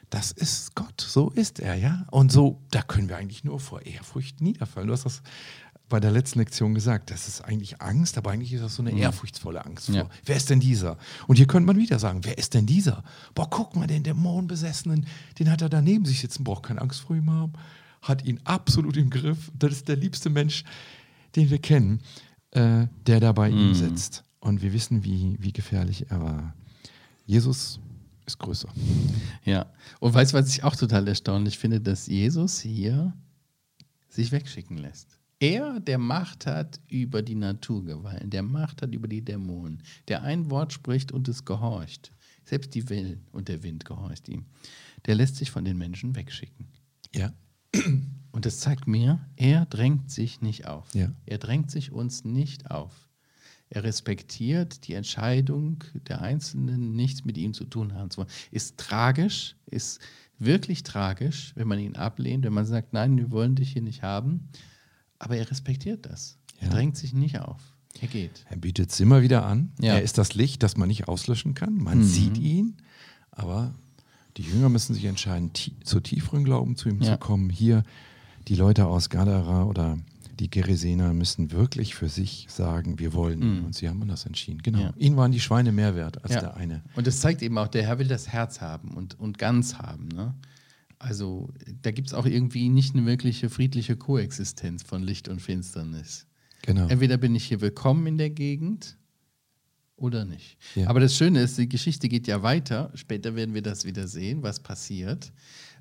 das 0.10 0.32
ist 0.32 0.76
Gott, 0.76 1.02
so 1.02 1.30
ist 1.30 1.60
er, 1.60 1.76
ja. 1.76 2.06
Und 2.12 2.32
so, 2.32 2.62
da 2.72 2.82
können 2.82 3.10
wir 3.10 3.18
eigentlich 3.18 3.44
nur 3.44 3.60
vor 3.60 3.86
Ehrfurcht 3.86 4.42
niederfallen. 4.42 4.88
Du 4.88 4.94
hast 4.94 5.06
das 5.06 5.22
bei 5.88 6.00
der 6.00 6.12
letzten 6.12 6.40
Lektion 6.40 6.74
gesagt, 6.74 7.12
das 7.12 7.28
ist 7.28 7.42
eigentlich 7.42 7.82
Angst, 7.82 8.18
aber 8.18 8.32
eigentlich 8.32 8.54
ist 8.54 8.64
das 8.64 8.76
so 8.76 8.82
eine 8.82 8.92
ehrfurchtsvolle 8.92 9.64
Angst 9.66 9.88
vor. 9.88 9.96
Ja. 9.96 10.10
Wer 10.26 10.36
ist 10.36 10.50
denn 10.50 10.60
dieser? 10.60 10.98
Und 11.28 11.36
hier 11.36 11.48
könnte 11.48 11.68
man 11.68 11.78
wieder 11.78 12.00
sagen, 12.00 12.22
wer 12.24 12.38
ist 12.38 12.54
denn 12.54 12.66
dieser? 12.66 13.04
Boah, 13.36 13.50
guck 13.50 13.76
mal, 13.76 13.88
den 13.88 14.04
Dämonenbesessenen, 14.04 15.06
den 15.38 15.52
hat 15.52 15.62
er 15.62 15.70
da 15.70 15.82
neben 15.82 16.06
sich 16.06 16.20
sitzen, 16.22 16.44
braucht 16.44 16.64
keine 16.64 16.82
Angst 16.82 17.02
vor 17.02 17.16
ihm 17.16 17.30
haben, 17.30 17.54
hat 18.02 18.26
ihn 18.26 18.40
absolut 18.46 18.98
im 18.98 19.10
Griff. 19.10 19.52
Das 19.58 19.74
ist 19.74 19.88
der 19.88 19.96
liebste 19.96 20.30
Mensch, 20.30 20.64
den 21.36 21.50
wir 21.50 21.60
kennen, 21.60 22.02
äh, 22.52 22.88
der 23.06 23.20
da 23.20 23.32
bei 23.32 23.50
ihm 23.50 23.76
sitzt. 23.76 24.24
Und 24.40 24.62
wir 24.62 24.74
wissen, 24.74 25.04
wie, 25.04 25.38
wie 25.40 25.54
gefährlich 25.54 26.10
er 26.10 26.22
war. 26.22 26.54
Jesus 27.26 27.80
ist 28.26 28.40
größer. 28.40 28.70
Ja. 29.44 29.72
Und 30.00 30.14
weißt 30.14 30.34
du, 30.34 30.38
was 30.38 30.50
ich 30.50 30.64
auch 30.64 30.76
total 30.76 31.08
erstaunlich 31.08 31.58
finde, 31.58 31.80
dass 31.80 32.08
Jesus 32.08 32.60
hier 32.60 33.14
sich 34.10 34.32
wegschicken 34.32 34.78
lässt. 34.78 35.20
Er, 35.40 35.80
der 35.80 35.98
Macht 35.98 36.46
hat 36.46 36.80
über 36.88 37.22
die 37.22 37.36
Naturgewalten, 37.36 38.30
der 38.30 38.42
Macht 38.42 38.82
hat 38.82 38.94
über 38.94 39.08
die 39.08 39.24
Dämonen, 39.24 39.84
der 40.08 40.24
ein 40.24 40.50
Wort 40.50 40.74
spricht 40.74 41.12
und 41.12 41.28
es 41.28 41.44
gehorcht. 41.44 42.12
Selbst 42.46 42.74
die 42.74 42.90
Wellen 42.90 43.28
und 43.32 43.48
der 43.50 43.64
Wind 43.64 43.86
gehorcht 43.86 44.30
ihm. 44.30 44.46
Der 45.06 45.16
lässt 45.16 45.36
sich 45.36 45.52
von 45.52 45.66
den 45.66 45.78
Menschen 45.78 46.16
wegschicken. 46.16 46.68
Ja. 47.14 47.34
Und 48.32 48.46
das 48.46 48.60
zeigt 48.60 48.88
mir, 48.88 49.20
er 49.36 49.66
drängt 49.66 50.10
sich 50.10 50.42
nicht 50.42 50.68
auf. 50.68 50.94
Ja. 50.94 51.12
Er 51.26 51.38
drängt 51.38 51.72
sich 51.72 51.92
uns 51.92 52.24
nicht 52.24 52.72
auf. 52.72 53.05
Er 53.70 53.84
respektiert 53.84 54.88
die 54.88 54.94
Entscheidung 54.94 55.84
der 56.08 56.22
Einzelnen, 56.22 56.96
nichts 56.96 57.26
mit 57.26 57.38
ihm 57.38 57.54
zu 57.54 57.66
tun 57.66 57.94
haben 57.94 58.12
zu 58.12 58.18
wollen. 58.20 58.30
Ist 58.52 58.78
tragisch, 58.78 59.56
ist 59.66 60.00
wirklich 60.40 60.84
tragisch, 60.84 61.52
wenn 61.56 61.68
man 61.68 61.80
ihn 61.80 61.96
ablehnt, 61.96 62.44
wenn 62.46 62.54
man 62.54 62.66
sagt, 62.66 62.94
nein, 62.94 63.18
wir 63.18 63.32
wollen 63.32 63.56
dich 63.56 63.72
hier 63.74 63.82
nicht 63.82 64.04
haben. 64.04 64.50
Aber 65.18 65.36
er 65.38 65.50
respektiert 65.50 66.06
das. 66.06 66.38
Er 66.60 66.68
Ja. 66.68 66.74
drängt 66.74 66.96
sich 66.98 67.14
nicht 67.14 67.40
auf. 67.40 67.62
Er 68.02 68.08
geht. 68.10 68.46
Er 68.50 68.58
bietet 68.58 68.92
es 68.92 69.00
immer 69.00 69.22
wieder 69.22 69.46
an. 69.46 69.72
Ja. 69.82 69.94
Er 69.96 70.02
ist 70.02 70.18
das 70.18 70.36
Licht, 70.36 70.62
das 70.64 70.76
man 70.78 70.90
nicht 70.90 71.08
auslöschen 71.08 71.54
kann. 71.54 71.76
Man 71.78 72.04
sieht 72.04 72.38
ihn, 72.38 72.76
aber 73.32 73.74
die 74.38 74.42
Jünger 74.44 74.68
müssen 74.70 74.94
sich 74.94 75.06
entscheiden, 75.06 75.52
zu 75.84 76.00
tieferen 76.02 76.44
Glauben 76.44 76.76
zu 76.76 76.90
ihm 76.90 77.02
Ja. 77.02 77.14
zu 77.14 77.18
kommen. 77.18 77.50
Hier 77.50 77.84
die 78.50 78.56
Leute 78.56 78.86
aus 78.86 79.10
Gadara 79.10 79.64
oder 79.64 79.98
die 80.36 80.50
Geresener 80.50 81.14
müssen 81.14 81.52
wirklich 81.52 81.96
für 81.96 82.10
sich 82.10 82.48
sagen, 82.50 83.00
wir 83.00 83.14
wollen 83.14 83.42
ihn. 83.42 83.66
Und 83.66 83.76
sie 83.76 83.88
haben 83.90 84.02
anders 84.02 84.26
entschieden. 84.26 84.62
Genau. 84.62 84.80
Ja. 84.80 84.94
Ihnen 84.98 85.18
waren 85.18 85.32
die 85.32 85.40
Schweine 85.40 85.72
mehr 85.72 85.96
wert 85.96 86.24
als 86.24 86.34
Ja. 86.34 86.42
der 86.42 86.58
eine. 86.58 86.84
Und 86.96 87.08
das 87.08 87.20
zeigt 87.20 87.42
eben 87.42 87.58
auch, 87.58 87.68
der 87.68 87.84
Herr 87.84 88.00
will 88.00 88.08
das 88.08 88.28
Herz 88.28 88.62
haben 88.62 88.92
und, 88.92 89.20
und 89.20 89.38
ganz 89.38 89.76
haben. 89.76 90.08
Ne? 90.10 90.36
Also 91.00 91.54
da 91.82 91.92
gibt 91.92 92.08
es 92.08 92.14
auch 92.14 92.26
irgendwie 92.26 92.70
nicht 92.70 92.96
eine 92.96 93.06
wirkliche 93.06 93.50
friedliche 93.50 93.96
Koexistenz 93.96 94.84
von 94.84 95.04
Licht 95.04 95.28
und 95.28 95.42
Finsternis. 95.42 96.28
Genau. 96.64 96.88
Entweder 96.88 97.18
bin 97.18 97.36
ich 97.36 97.46
hier 97.46 97.62
willkommen 97.62 98.08
in 98.08 98.18
der 98.18 98.30
Gegend 98.30 98.98
oder 99.98 100.26
nicht. 100.26 100.58
Ja. 100.76 100.88
Aber 100.90 101.00
das 101.00 101.16
Schöne 101.16 101.42
ist, 101.42 101.58
die 101.58 101.70
Geschichte 101.70 102.10
geht 102.10 102.28
ja 102.28 102.44
weiter. 102.44 102.92
Später 102.96 103.36
werden 103.36 103.54
wir 103.54 103.62
das 103.62 103.86
wieder 103.86 104.08
sehen, 104.08 104.44
was 104.44 104.60
passiert. 104.60 105.32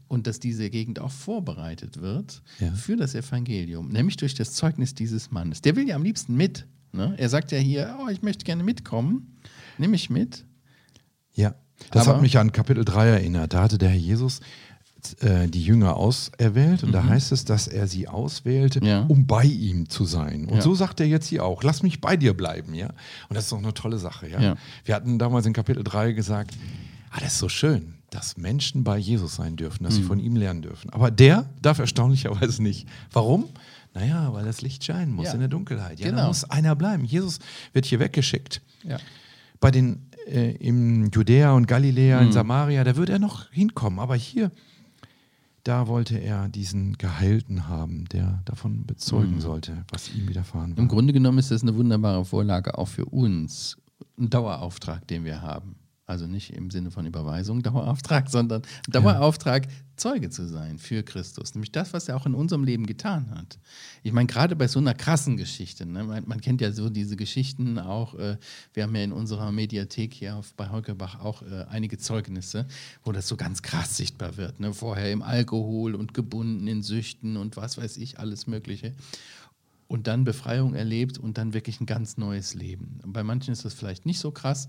Und 0.08 0.26
dass 0.26 0.38
diese 0.38 0.68
Gegend 0.70 1.00
auch 1.00 1.10
vorbereitet 1.10 2.00
wird 2.00 2.42
Ja. 2.60 2.72
für 2.72 2.96
das 2.96 3.14
Evangelium, 3.14 3.88
nämlich 3.88 4.16
durch 4.16 4.34
das 4.34 4.52
Zeugnis 4.52 4.94
dieses 4.94 5.30
Mannes. 5.30 5.60
Der 5.62 5.76
will 5.76 5.88
ja 5.88 5.96
am 5.96 6.02
liebsten 6.02 6.36
mit. 6.36 6.66
Ne? 6.92 7.14
Er 7.16 7.28
sagt 7.28 7.50
ja 7.52 7.58
hier, 7.58 7.96
oh, 8.04 8.08
ich 8.08 8.22
möchte 8.22 8.44
gerne 8.44 8.62
mitkommen. 8.62 9.36
Nimm 9.78 9.90
mich 9.92 10.10
mit. 10.10 10.44
Ja, 11.34 11.54
das 11.90 12.06
Aber- 12.06 12.16
hat 12.16 12.22
mich 12.22 12.38
an 12.38 12.52
Kapitel 12.52 12.84
3 12.84 13.08
erinnert. 13.08 13.54
Da 13.54 13.62
hatte 13.62 13.78
der 13.78 13.88
Herr 13.90 13.98
Jesus 13.98 14.40
äh, 15.20 15.48
die 15.48 15.62
Jünger 15.62 15.96
auserwählt 15.96 16.82
und 16.82 16.92
da 16.92 17.04
heißt 17.04 17.30
es, 17.32 17.44
dass 17.44 17.66
er 17.68 17.86
sie 17.86 18.08
auswählte, 18.08 18.80
Mhm. 18.80 18.86
Ja. 18.86 19.00
um 19.02 19.26
bei 19.26 19.44
ihm 19.44 19.88
zu 19.90 20.06
sein. 20.06 20.46
Und 20.46 20.56
Ja. 20.56 20.62
so 20.62 20.74
sagt 20.74 20.98
er 21.00 21.06
jetzt 21.06 21.26
hier 21.26 21.44
auch, 21.44 21.62
lass 21.62 21.82
mich 21.82 22.00
bei 22.00 22.16
dir 22.16 22.32
bleiben, 22.34 22.72
ja. 22.72 22.88
Und 23.28 23.34
das 23.34 23.44
ist 23.44 23.52
doch 23.52 23.58
eine 23.58 23.74
tolle 23.74 23.98
Sache, 23.98 24.30
ja. 24.30 24.40
Ja. 24.40 24.56
Wir 24.86 24.94
hatten 24.94 25.18
damals 25.18 25.44
in 25.44 25.52
Kapitel 25.52 25.84
3 25.84 26.12
gesagt, 26.12 26.56
ah, 27.10 27.20
das 27.20 27.34
ist 27.34 27.38
so 27.38 27.50
schön, 27.50 27.96
dass 28.14 28.36
Menschen 28.36 28.84
bei 28.84 28.96
Jesus 28.96 29.34
sein 29.36 29.56
dürfen, 29.56 29.84
dass 29.84 29.94
sie 29.96 30.02
Mhm. 30.02 30.06
von 30.06 30.18
ihm 30.20 30.36
lernen 30.36 30.62
dürfen. 30.62 30.90
Aber 30.90 31.10
der 31.10 31.50
darf 31.60 31.78
erstaunlicherweise 31.80 32.62
nicht. 32.62 32.86
Warum? 33.12 33.46
Naja, 33.92 34.32
weil 34.32 34.44
das 34.44 34.62
Licht 34.62 34.84
scheinen 34.84 35.12
muss 35.12 35.26
Ja. 35.26 35.32
in 35.34 35.40
der 35.40 35.48
Dunkelheit. 35.48 35.98
Ja, 36.00 36.06
da 36.06 36.10
Genau. 36.16 36.28
muss 36.28 36.44
einer 36.44 36.74
bleiben. 36.76 37.04
Jesus 37.04 37.38
wird 37.72 37.86
hier 37.86 38.00
weggeschickt 38.00 38.62
Ja. 38.84 38.98
bei 39.60 39.70
den 39.70 40.06
äh, 40.26 40.52
im 40.56 41.10
Judäa 41.10 41.52
und 41.52 41.66
Galiläa, 41.68 42.18
Mhm. 42.20 42.26
in 42.28 42.32
Samaria, 42.32 42.82
da 42.82 42.96
würde 42.96 43.12
er 43.12 43.18
noch 43.18 43.50
hinkommen. 43.50 43.98
Aber 43.98 44.14
hier, 44.16 44.50
da 45.64 45.86
wollte 45.86 46.16
er 46.16 46.48
diesen 46.48 46.96
Geheilten 46.98 47.68
haben, 47.68 48.06
der 48.06 48.40
davon 48.46 48.86
bezeugen 48.86 49.40
sollte, 49.42 49.84
was 49.90 50.08
ihm 50.14 50.26
widerfahren 50.28 50.70
Mhm. 50.70 50.76
Im 50.78 50.84
war. 50.84 50.88
Grunde 50.94 51.12
genommen 51.12 51.38
ist 51.38 51.50
das 51.50 51.60
eine 51.62 51.74
wunderbare 51.74 52.24
Vorlage 52.24 52.78
auch 52.78 52.88
für 52.88 53.04
uns. 53.04 53.76
Ein 54.18 54.30
Dauerauftrag, 54.30 55.06
den 55.08 55.24
wir 55.26 55.42
haben. 55.42 55.76
Also 56.06 56.26
nicht 56.26 56.52
im 56.52 56.70
Sinne 56.70 56.90
von 56.90 57.06
Überweisung 57.06 57.62
Dauerauftrag, 57.62 58.28
sondern 58.28 58.62
Dauerauftrag, 58.88 59.68
Zeuge 59.96 60.28
zu 60.28 60.46
sein 60.46 60.78
für 60.78 61.02
Christus. 61.02 61.54
Nämlich 61.54 61.72
das, 61.72 61.92
was 61.92 62.08
er 62.08 62.16
auch 62.16 62.26
in 62.26 62.34
unserem 62.34 62.64
Leben 62.64 62.84
getan 62.84 63.30
hat. 63.30 63.58
Ich 64.02 64.12
meine, 64.12 64.26
gerade 64.26 64.56
bei 64.56 64.68
so 64.68 64.80
einer 64.80 64.92
krassen 64.92 65.36
Geschichte, 65.36 65.86
ne? 65.86 66.04
man, 66.04 66.24
man 66.26 66.40
kennt 66.40 66.60
ja 66.60 66.72
so 66.72 66.90
diese 66.90 67.16
Geschichten 67.16 67.78
auch, 67.78 68.14
äh, 68.14 68.36
wir 68.74 68.82
haben 68.82 68.94
ja 68.94 69.02
in 69.02 69.12
unserer 69.12 69.50
Mediathek 69.52 70.12
hier 70.12 70.36
auf, 70.36 70.52
bei 70.54 70.68
Holkerbach 70.68 71.20
auch 71.20 71.42
äh, 71.42 71.64
einige 71.70 71.96
Zeugnisse, 71.96 72.66
wo 73.04 73.12
das 73.12 73.28
so 73.28 73.36
ganz 73.36 73.62
krass 73.62 73.96
sichtbar 73.96 74.36
wird. 74.36 74.60
Ne? 74.60 74.74
Vorher 74.74 75.12
im 75.12 75.22
Alkohol 75.22 75.94
und 75.94 76.12
gebunden 76.12 76.66
in 76.66 76.82
Süchten 76.82 77.36
und 77.36 77.56
was 77.56 77.78
weiß 77.78 77.96
ich, 77.96 78.18
alles 78.18 78.46
Mögliche 78.46 78.92
und 79.86 80.06
dann 80.06 80.24
Befreiung 80.24 80.74
erlebt 80.74 81.18
und 81.18 81.38
dann 81.38 81.54
wirklich 81.54 81.80
ein 81.80 81.86
ganz 81.86 82.16
neues 82.16 82.54
Leben. 82.54 83.00
Bei 83.06 83.22
manchen 83.22 83.52
ist 83.52 83.64
das 83.64 83.74
vielleicht 83.74 84.06
nicht 84.06 84.18
so 84.18 84.32
krass, 84.32 84.68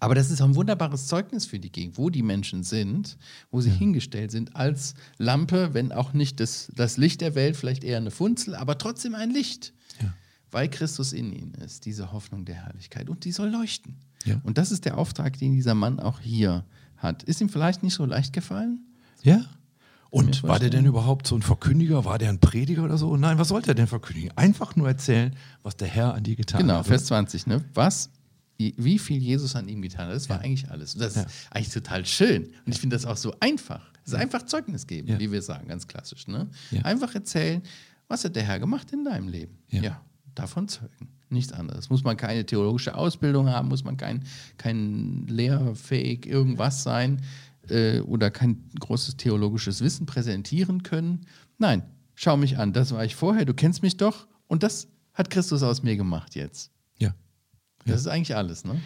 aber 0.00 0.14
das 0.14 0.30
ist 0.30 0.40
auch 0.42 0.46
ein 0.46 0.54
wunderbares 0.56 1.06
Zeugnis 1.06 1.46
für 1.46 1.58
die 1.58 1.70
Gegend, 1.72 1.96
wo 1.98 2.10
die 2.10 2.22
Menschen 2.22 2.62
sind, 2.62 3.16
wo 3.50 3.60
sie 3.60 3.70
hingestellt 3.70 4.30
sind 4.30 4.54
als 4.56 4.94
Lampe, 5.18 5.72
wenn 5.74 5.92
auch 5.92 6.12
nicht 6.12 6.40
das, 6.40 6.70
das 6.74 6.96
Licht 6.96 7.20
der 7.20 7.34
Welt, 7.34 7.56
vielleicht 7.56 7.82
eher 7.84 7.96
eine 7.96 8.10
Funzel, 8.10 8.54
aber 8.54 8.78
trotzdem 8.78 9.14
ein 9.14 9.30
Licht, 9.30 9.72
Ja. 10.02 10.12
weil 10.50 10.68
Christus 10.68 11.12
in 11.12 11.32
ihnen 11.32 11.54
ist, 11.54 11.86
diese 11.86 12.12
Hoffnung 12.12 12.44
der 12.44 12.56
Herrlichkeit. 12.56 13.08
Und 13.08 13.24
die 13.24 13.32
soll 13.32 13.48
leuchten. 13.48 13.96
Ja. 14.24 14.40
Und 14.44 14.58
das 14.58 14.70
ist 14.72 14.84
der 14.84 14.98
Auftrag, 14.98 15.38
den 15.38 15.52
dieser 15.52 15.74
Mann 15.74 15.98
auch 16.00 16.20
hier 16.20 16.64
hat. 16.96 17.22
Ist 17.22 17.40
ihm 17.40 17.48
vielleicht 17.48 17.82
nicht 17.82 17.94
so 17.94 18.04
leicht 18.04 18.32
gefallen? 18.32 18.80
Ja. 19.22 19.44
Und 20.10 20.42
war 20.44 20.58
der 20.58 20.70
denn 20.70 20.86
überhaupt 20.86 21.26
so 21.26 21.34
ein 21.36 21.42
Verkündiger? 21.42 22.04
War 22.04 22.16
der 22.18 22.30
ein 22.30 22.38
Prediger 22.40 22.84
oder 22.84 22.96
so? 22.96 23.16
Nein, 23.16 23.38
was 23.38 23.48
sollte 23.48 23.72
er 23.72 23.74
denn 23.74 23.86
verkündigen? 23.86 24.30
Einfach 24.36 24.74
nur 24.76 24.88
erzählen, 24.88 25.34
was 25.62 25.76
der 25.76 25.88
Herr 25.88 26.14
an 26.14 26.22
dir 26.22 26.36
getan 26.36 26.60
Genau, 26.62 26.74
hat. 26.78 26.86
Vers 26.86 27.06
20, 27.06 27.46
ne? 27.46 27.64
Was, 27.74 28.10
wie 28.58 28.98
viel 28.98 29.22
Jesus 29.22 29.54
an 29.56 29.68
ihm 29.68 29.82
getan 29.82 30.08
hat, 30.08 30.14
das 30.14 30.28
war 30.28 30.40
eigentlich 30.40 30.70
alles. 30.70 30.94
Und 30.94 31.00
das 31.02 31.14
Ja. 31.16 31.22
ist 31.22 31.46
eigentlich 31.50 31.72
total 31.74 32.06
schön. 32.06 32.44
Und 32.44 32.72
ich 32.72 32.78
finde 32.80 32.96
das 32.96 33.04
auch 33.04 33.16
so 33.16 33.34
einfach. 33.40 33.82
Es 34.04 34.12
ist 34.12 34.18
einfach 34.18 34.42
Zeugnis 34.46 34.86
geben, 34.86 35.08
Ja. 35.08 35.18
wie 35.18 35.30
wir 35.32 35.42
sagen, 35.42 35.68
ganz 35.68 35.86
klassisch. 35.86 36.26
Ne? 36.28 36.48
Einfach 36.84 37.14
erzählen, 37.14 37.62
was 38.08 38.24
hat 38.24 38.36
der 38.36 38.44
Herr 38.44 38.58
gemacht 38.60 38.92
in 38.92 39.04
deinem 39.04 39.28
Leben. 39.28 39.58
Ja. 39.68 40.00
davon 40.34 40.68
zeugen. 40.68 41.08
Nichts 41.30 41.50
anderes. 41.52 41.88
Muss 41.90 42.04
man 42.04 42.16
keine 42.16 42.44
theologische 42.46 42.94
Ausbildung 42.94 43.48
haben, 43.48 43.68
muss 43.68 43.82
man 43.84 43.96
kein, 43.96 44.22
kein 44.58 45.26
lehrfähig 45.28 46.26
irgendwas 46.26 46.82
sein 46.82 47.22
äh, 47.70 48.00
oder 48.00 48.30
kein 48.30 48.62
großes 48.78 49.16
theologisches 49.16 49.80
Wissen 49.80 50.04
präsentieren 50.06 50.82
können. 50.82 51.26
Nein, 51.58 51.82
schau 52.14 52.36
mich 52.36 52.58
an, 52.58 52.72
das 52.74 52.92
war 52.92 53.04
ich 53.04 53.16
vorher, 53.16 53.44
du 53.46 53.54
kennst 53.54 53.82
mich 53.82 53.96
doch 53.96 54.26
und 54.46 54.62
das 54.62 54.88
hat 55.14 55.30
Christus 55.30 55.62
aus 55.62 55.82
mir 55.82 55.96
gemacht 55.96 56.34
jetzt. 56.34 56.70
Ja. 57.86 57.92
Das 57.92 58.02
ist 58.02 58.06
eigentlich 58.08 58.36
alles, 58.36 58.64
ne? 58.64 58.80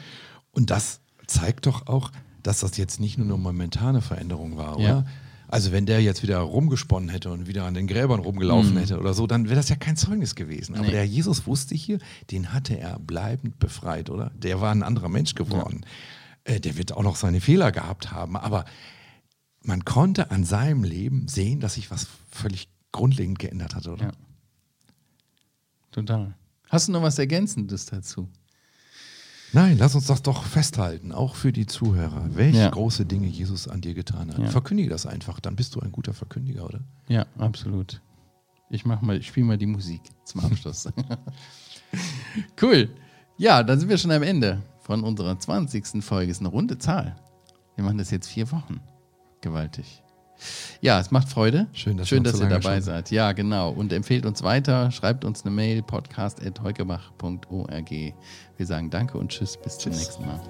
Und 0.53 0.71
das 0.71 1.01
zeigt 1.27 1.67
doch 1.67 1.87
auch, 1.87 2.11
dass 2.43 2.61
das 2.61 2.77
jetzt 2.77 3.01
nicht 3.01 3.19
nur 3.19 3.27
eine 3.27 3.37
momentane 3.37 4.01
Veränderung 4.01 4.57
war, 4.57 4.77
oder? 4.77 4.85
Ja. 4.89 5.05
Also 5.49 5.73
wenn 5.73 5.85
der 5.85 6.01
jetzt 6.01 6.23
wieder 6.23 6.39
rumgesponnen 6.39 7.09
hätte 7.09 7.31
und 7.33 7.49
wieder 7.49 7.65
an 7.65 7.75
den 7.75 7.89
Gräbern 7.89 8.21
rumgelaufen 8.21 8.77
hätte 8.77 8.99
oder 9.01 9.15
so, 9.15 9.27
dann 9.27 9.47
wäre 9.47 9.57
das 9.57 9.69
ja 9.69 9.75
kein 9.75 9.97
Zeugnis 9.97 10.37
gewesen. 10.37 10.75
Aber 10.75 10.85
Mhm. 10.85 10.91
Nee. 10.91 10.93
der 10.97 11.07
Jesus 11.07 11.47
wusste 11.47 11.75
hier, 11.75 11.99
den 12.31 12.53
hatte 12.53 12.79
er 12.79 13.01
bleibend 13.01 13.59
befreit, 13.59 14.11
oder? 14.11 14.31
Der 14.37 14.61
war 14.61 14.71
ein 14.71 14.85
anderer 14.85 15.09
Mensch 15.09 15.35
geworden. 15.35 15.85
Äh, 16.45 16.61
der 16.61 16.77
wird 16.79 16.93
auch 16.93 17.03
noch 17.03 17.17
seine 17.17 17.41
Fehler 17.41 17.73
gehabt 17.73 18.13
haben, 18.13 18.37
aber 18.37 18.65
man 19.63 19.85
konnte 19.85 20.31
an 20.31 20.45
seinem 20.45 20.85
Leben 20.85 21.27
sehen, 21.29 21.59
dass 21.61 21.75
sich 21.75 21.91
was 21.91 22.07
völlig 22.31 22.69
grundlegend 22.93 23.39
geändert 23.41 23.75
hat, 23.75 23.89
oder? 23.89 24.05
Ja. 24.07 24.13
Total. 25.91 26.35
Hast 26.69 26.89
du 26.89 26.93
noch 26.93 27.03
was 27.03 27.19
Ergänzendes 27.19 27.87
dazu? 27.87 28.29
Nein, 29.53 29.79
lass 29.79 29.95
uns 29.95 30.07
das 30.07 30.23
doch 30.23 30.45
festhalten, 30.45 31.13
auch 31.13 31.35
für 31.35 31.53
die 31.53 31.67
Zuhörer, 31.67 32.29
welche 32.35 32.59
Ja. 32.59 32.71
große 32.71 33.05
Dinge 33.07 33.27
Jesus 33.27 33.67
an 33.67 33.81
dir 33.81 33.95
getan 33.95 34.31
hat. 34.31 34.39
Ja. 34.39 34.47
Verkündige 34.47 34.89
das 34.91 35.07
einfach, 35.07 35.41
dann 35.41 35.57
bist 35.57 35.75
du 35.75 35.81
ein 35.81 35.91
guter 35.91 36.15
Verkündiger, 36.15 36.65
oder? 36.65 36.81
Ja, 37.09 37.27
absolut. 37.39 38.01
Ich 38.71 38.85
mach 38.87 39.01
mal, 39.03 39.17
ich 39.17 39.27
spiele 39.27 39.47
mal 39.47 39.59
die 39.59 39.67
Musik 39.67 40.03
zum 40.25 40.43
Abschluss. 40.45 40.89
cool. 42.63 42.89
Ja, 43.37 43.63
dann 43.63 43.81
sind 43.81 43.89
wir 43.89 43.99
schon 43.99 44.13
am 44.13 44.23
Ende 44.23 44.63
von 44.81 45.03
unserer 45.03 45.39
20. 45.39 46.05
Folge. 46.05 46.31
Ist 46.31 46.41
eine 46.41 46.49
runde 46.49 46.79
Zahl. 46.79 47.17
Wir 47.75 47.85
machen 47.85 47.99
das 47.99 48.11
jetzt 48.11 48.29
vier 48.29 48.51
Wochen. 48.53 48.81
Gewaltig. 49.41 50.03
Ja, 50.81 51.01
es 51.01 51.11
macht 51.11 51.29
Freude. 51.29 51.67
Schön, 51.73 51.97
dass, 51.97 52.09
Schön, 52.09 52.25
dass 52.25 52.37
so 52.37 52.43
ihr 52.45 52.49
dabei 52.49 52.75
schon- 52.77 52.83
seid. 52.83 53.11
Ja, 53.11 53.33
genau. 53.33 53.71
Und 53.71 53.93
empfehlt 53.93 54.27
uns 54.27 54.43
weiter. 54.43 54.91
Schreibt 54.91 55.25
uns 55.25 55.45
eine 55.45 55.55
Mail, 55.55 55.83
podcast.heukebach.org. 55.83 57.91
Wir 57.91 58.67
sagen 58.67 58.91
Danke 58.91 59.19
und 59.19 59.31
Tschüss. 59.31 59.57
Bis 59.57 59.79
zum 59.79 59.93
Tschüss. 59.93 60.03
nächsten 60.03 60.27
Mal. 60.27 60.41